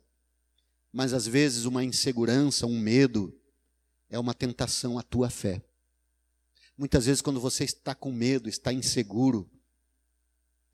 mas 0.93 1.13
às 1.13 1.29
vezes 1.29 1.65
uma 1.65 1.85
insegurança, 1.85 2.67
um 2.67 2.77
medo, 2.77 3.33
é 4.09 4.19
uma 4.19 4.35
tentação 4.35 4.99
à 4.99 5.03
tua 5.05 5.31
fé. 5.31 5.63
Muitas 6.77 7.07
vezes, 7.07 7.23
quando 7.23 7.39
você 7.39 7.63
está 7.63 7.95
com 7.95 8.11
medo, 8.11 8.49
está 8.49 8.73
inseguro, 8.73 9.49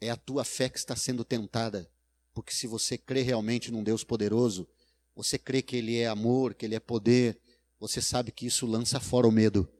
é 0.00 0.08
a 0.08 0.16
tua 0.16 0.46
fé 0.46 0.70
que 0.70 0.78
está 0.78 0.96
sendo 0.96 1.26
tentada. 1.26 1.86
Porque 2.32 2.54
se 2.54 2.66
você 2.66 2.96
crê 2.96 3.20
realmente 3.20 3.70
num 3.70 3.84
Deus 3.84 4.02
poderoso, 4.02 4.66
você 5.14 5.38
crê 5.38 5.60
que 5.60 5.76
Ele 5.76 5.98
é 5.98 6.06
amor, 6.06 6.54
que 6.54 6.64
Ele 6.64 6.74
é 6.74 6.80
poder, 6.80 7.38
você 7.78 8.00
sabe 8.00 8.32
que 8.32 8.46
isso 8.46 8.64
lança 8.64 8.98
fora 8.98 9.28
o 9.28 9.30
medo. 9.30 9.70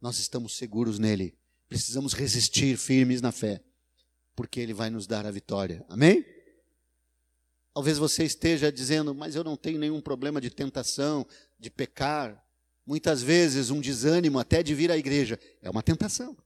Nós 0.00 0.18
estamos 0.18 0.56
seguros 0.56 0.98
nele. 0.98 1.38
Precisamos 1.68 2.12
resistir 2.12 2.76
firmes 2.76 3.22
na 3.22 3.30
fé, 3.30 3.62
porque 4.34 4.58
ele 4.58 4.74
vai 4.74 4.90
nos 4.90 5.06
dar 5.06 5.24
a 5.26 5.30
vitória. 5.30 5.84
Amém? 5.88 6.33
Talvez 7.74 7.98
você 7.98 8.22
esteja 8.22 8.70
dizendo, 8.70 9.12
mas 9.12 9.34
eu 9.34 9.42
não 9.42 9.56
tenho 9.56 9.80
nenhum 9.80 10.00
problema 10.00 10.40
de 10.40 10.48
tentação, 10.48 11.26
de 11.58 11.68
pecar. 11.68 12.40
Muitas 12.86 13.20
vezes 13.20 13.68
um 13.68 13.80
desânimo 13.80 14.38
até 14.38 14.62
de 14.62 14.72
vir 14.76 14.92
à 14.92 14.96
igreja 14.96 15.40
é 15.60 15.68
uma 15.68 15.82
tentação. 15.82 16.36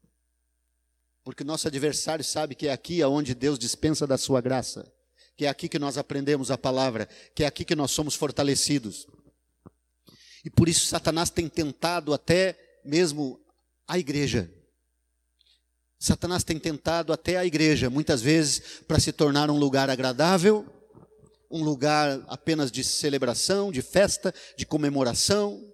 Porque 1.23 1.45
nosso 1.45 1.69
adversário 1.69 2.25
sabe 2.25 2.55
que 2.55 2.67
é 2.67 2.73
aqui 2.73 3.03
aonde 3.03 3.35
Deus 3.35 3.59
dispensa 3.59 4.07
da 4.07 4.17
sua 4.17 4.41
graça, 4.41 4.91
que 5.37 5.45
é 5.45 5.49
aqui 5.51 5.69
que 5.69 5.79
nós 5.79 5.99
aprendemos 5.99 6.51
a 6.51 6.57
palavra, 6.57 7.07
que 7.35 7.45
é 7.45 7.47
aqui 7.47 7.63
que 7.63 7.77
nós 7.77 7.91
somos 7.91 8.15
fortalecidos. 8.15 9.07
E 10.43 10.49
por 10.49 10.67
isso 10.67 10.87
Satanás 10.87 11.29
tem 11.29 11.47
tentado 11.47 12.15
até 12.15 12.59
mesmo 12.83 13.39
a 13.87 13.99
igreja. 13.99 14.51
Satanás 15.99 16.43
tem 16.43 16.59
tentado 16.59 17.13
até 17.13 17.37
a 17.37 17.45
igreja, 17.45 17.91
muitas 17.91 18.23
vezes, 18.23 18.81
para 18.87 18.99
se 18.99 19.13
tornar 19.13 19.51
um 19.51 19.59
lugar 19.59 19.91
agradável, 19.91 20.78
um 21.51 21.63
lugar 21.63 22.23
apenas 22.29 22.71
de 22.71 22.85
celebração, 22.85 23.73
de 23.73 23.83
festa, 23.83 24.35
de 24.57 24.67
comemoração, 24.67 25.73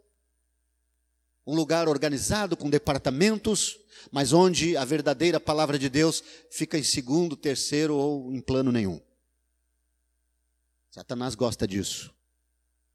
um 1.46 1.54
lugar 1.54 1.88
organizado 1.88 2.56
com 2.56 2.70
departamentos, 2.70 3.78
mas 4.10 4.32
onde 4.32 4.76
a 4.76 4.84
verdadeira 4.84 5.38
palavra 5.38 5.78
de 5.78 5.88
Deus 5.88 6.22
fica 6.50 6.78
em 6.78 6.82
segundo, 6.82 7.36
terceiro 7.36 7.96
ou 7.96 8.32
em 8.32 8.40
plano 8.40 8.72
nenhum. 8.72 9.00
Satanás 10.90 11.34
gosta 11.34 11.66
disso. 11.66 12.14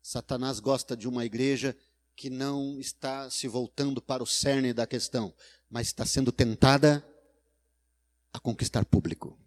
Satanás 0.01 0.59
gosta 0.59 0.95
de 0.95 1.07
uma 1.07 1.25
igreja 1.25 1.77
que 2.15 2.29
não 2.29 2.79
está 2.79 3.29
se 3.29 3.47
voltando 3.47 4.01
para 4.01 4.23
o 4.23 4.27
cerne 4.27 4.73
da 4.73 4.87
questão, 4.87 5.33
mas 5.69 5.87
está 5.87 6.05
sendo 6.05 6.31
tentada 6.31 7.05
a 8.33 8.39
conquistar 8.39 8.85
público. 8.85 9.37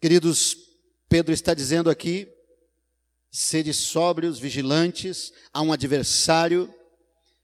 Queridos, 0.00 0.56
Pedro 1.08 1.34
está 1.34 1.54
dizendo 1.54 1.90
aqui: 1.90 2.28
sede 3.32 3.74
sóbrios, 3.74 4.38
vigilantes, 4.38 5.32
há 5.52 5.60
um 5.60 5.72
adversário, 5.72 6.72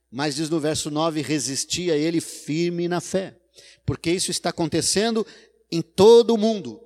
mas 0.09 0.35
diz 0.35 0.49
no 0.49 0.59
verso 0.59 0.89
9: 0.89 1.21
resisti 1.21 1.91
a 1.91 1.97
ele 1.97 2.21
firme 2.21 2.87
na 2.87 3.01
fé, 3.01 3.37
porque 3.85 4.09
isso 4.09 4.31
está 4.31 4.51
acontecendo 4.51 5.27
em 5.69 5.81
todo 5.81 6.33
o 6.33 6.37
mundo, 6.37 6.79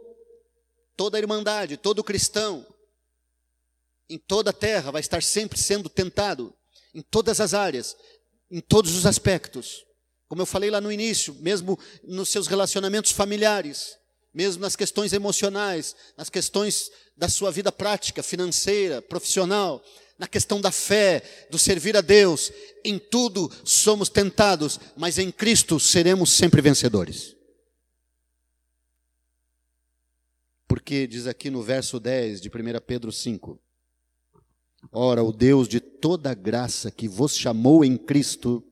toda 0.97 1.17
a 1.17 1.21
irmandade, 1.21 1.77
todo 1.77 2.03
cristão, 2.03 2.65
em 4.09 4.17
toda 4.17 4.49
a 4.49 4.53
terra, 4.53 4.91
vai 4.91 5.01
estar 5.01 5.21
sempre 5.21 5.59
sendo 5.59 5.87
tentado, 5.87 6.51
em 6.95 7.01
todas 7.03 7.39
as 7.39 7.53
áreas, 7.53 7.95
em 8.49 8.59
todos 8.59 8.95
os 8.95 9.05
aspectos. 9.05 9.85
Como 10.27 10.41
eu 10.41 10.47
falei 10.47 10.71
lá 10.71 10.81
no 10.81 10.91
início, 10.91 11.35
mesmo 11.35 11.77
nos 12.03 12.29
seus 12.29 12.47
relacionamentos 12.47 13.11
familiares, 13.11 13.98
mesmo 14.33 14.61
nas 14.61 14.75
questões 14.75 15.13
emocionais, 15.13 15.95
nas 16.17 16.29
questões 16.29 16.91
da 17.17 17.27
sua 17.27 17.51
vida 17.51 17.71
prática, 17.71 18.23
financeira, 18.23 19.01
profissional, 19.01 19.83
na 20.17 20.27
questão 20.27 20.59
da 20.59 20.71
fé, 20.71 21.47
do 21.49 21.57
servir 21.57 21.95
a 21.95 22.01
Deus, 22.01 22.51
em 22.83 22.99
tudo 22.99 23.49
somos 23.63 24.09
tentados, 24.09 24.79
mas 24.95 25.17
em 25.17 25.31
Cristo 25.31 25.79
seremos 25.79 26.29
sempre 26.31 26.61
vencedores. 26.61 27.35
Porque 30.67 31.07
diz 31.07 31.25
aqui 31.25 31.49
no 31.49 31.63
verso 31.63 31.99
10 31.99 32.41
de 32.41 32.49
1 32.49 32.51
Pedro 32.85 33.11
5: 33.11 33.59
Ora, 34.91 35.23
o 35.23 35.31
Deus 35.31 35.67
de 35.67 35.79
toda 35.79 36.33
graça 36.33 36.91
que 36.91 37.07
vos 37.07 37.35
chamou 37.35 37.83
em 37.83 37.97
Cristo, 37.97 38.63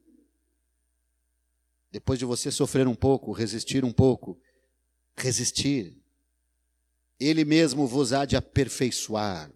depois 1.91 2.20
de 2.20 2.26
você 2.26 2.51
sofrer 2.51 2.88
um 2.88 2.95
pouco, 2.95 3.32
resistir 3.32 3.84
um 3.84 3.91
pouco, 3.91 4.39
resistir, 5.18 5.97
Ele 7.20 7.43
mesmo 7.43 7.88
vos 7.88 8.13
há 8.13 8.26
de 8.26 8.36
aperfeiçoar, 8.36 9.51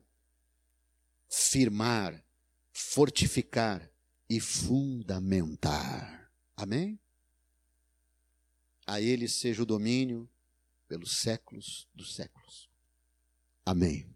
firmar, 1.30 2.24
fortificar 2.74 3.89
e 4.30 4.39
fundamentar. 4.39 6.32
Amém? 6.57 6.99
A 8.88 8.99
Ele 8.99 9.28
seja 9.28 9.62
o 9.62 9.66
domínio 9.66 10.30
pelos 10.88 11.18
séculos 11.18 11.88
dos 11.93 12.16
séculos. 12.16 12.70
Amém. 13.66 14.09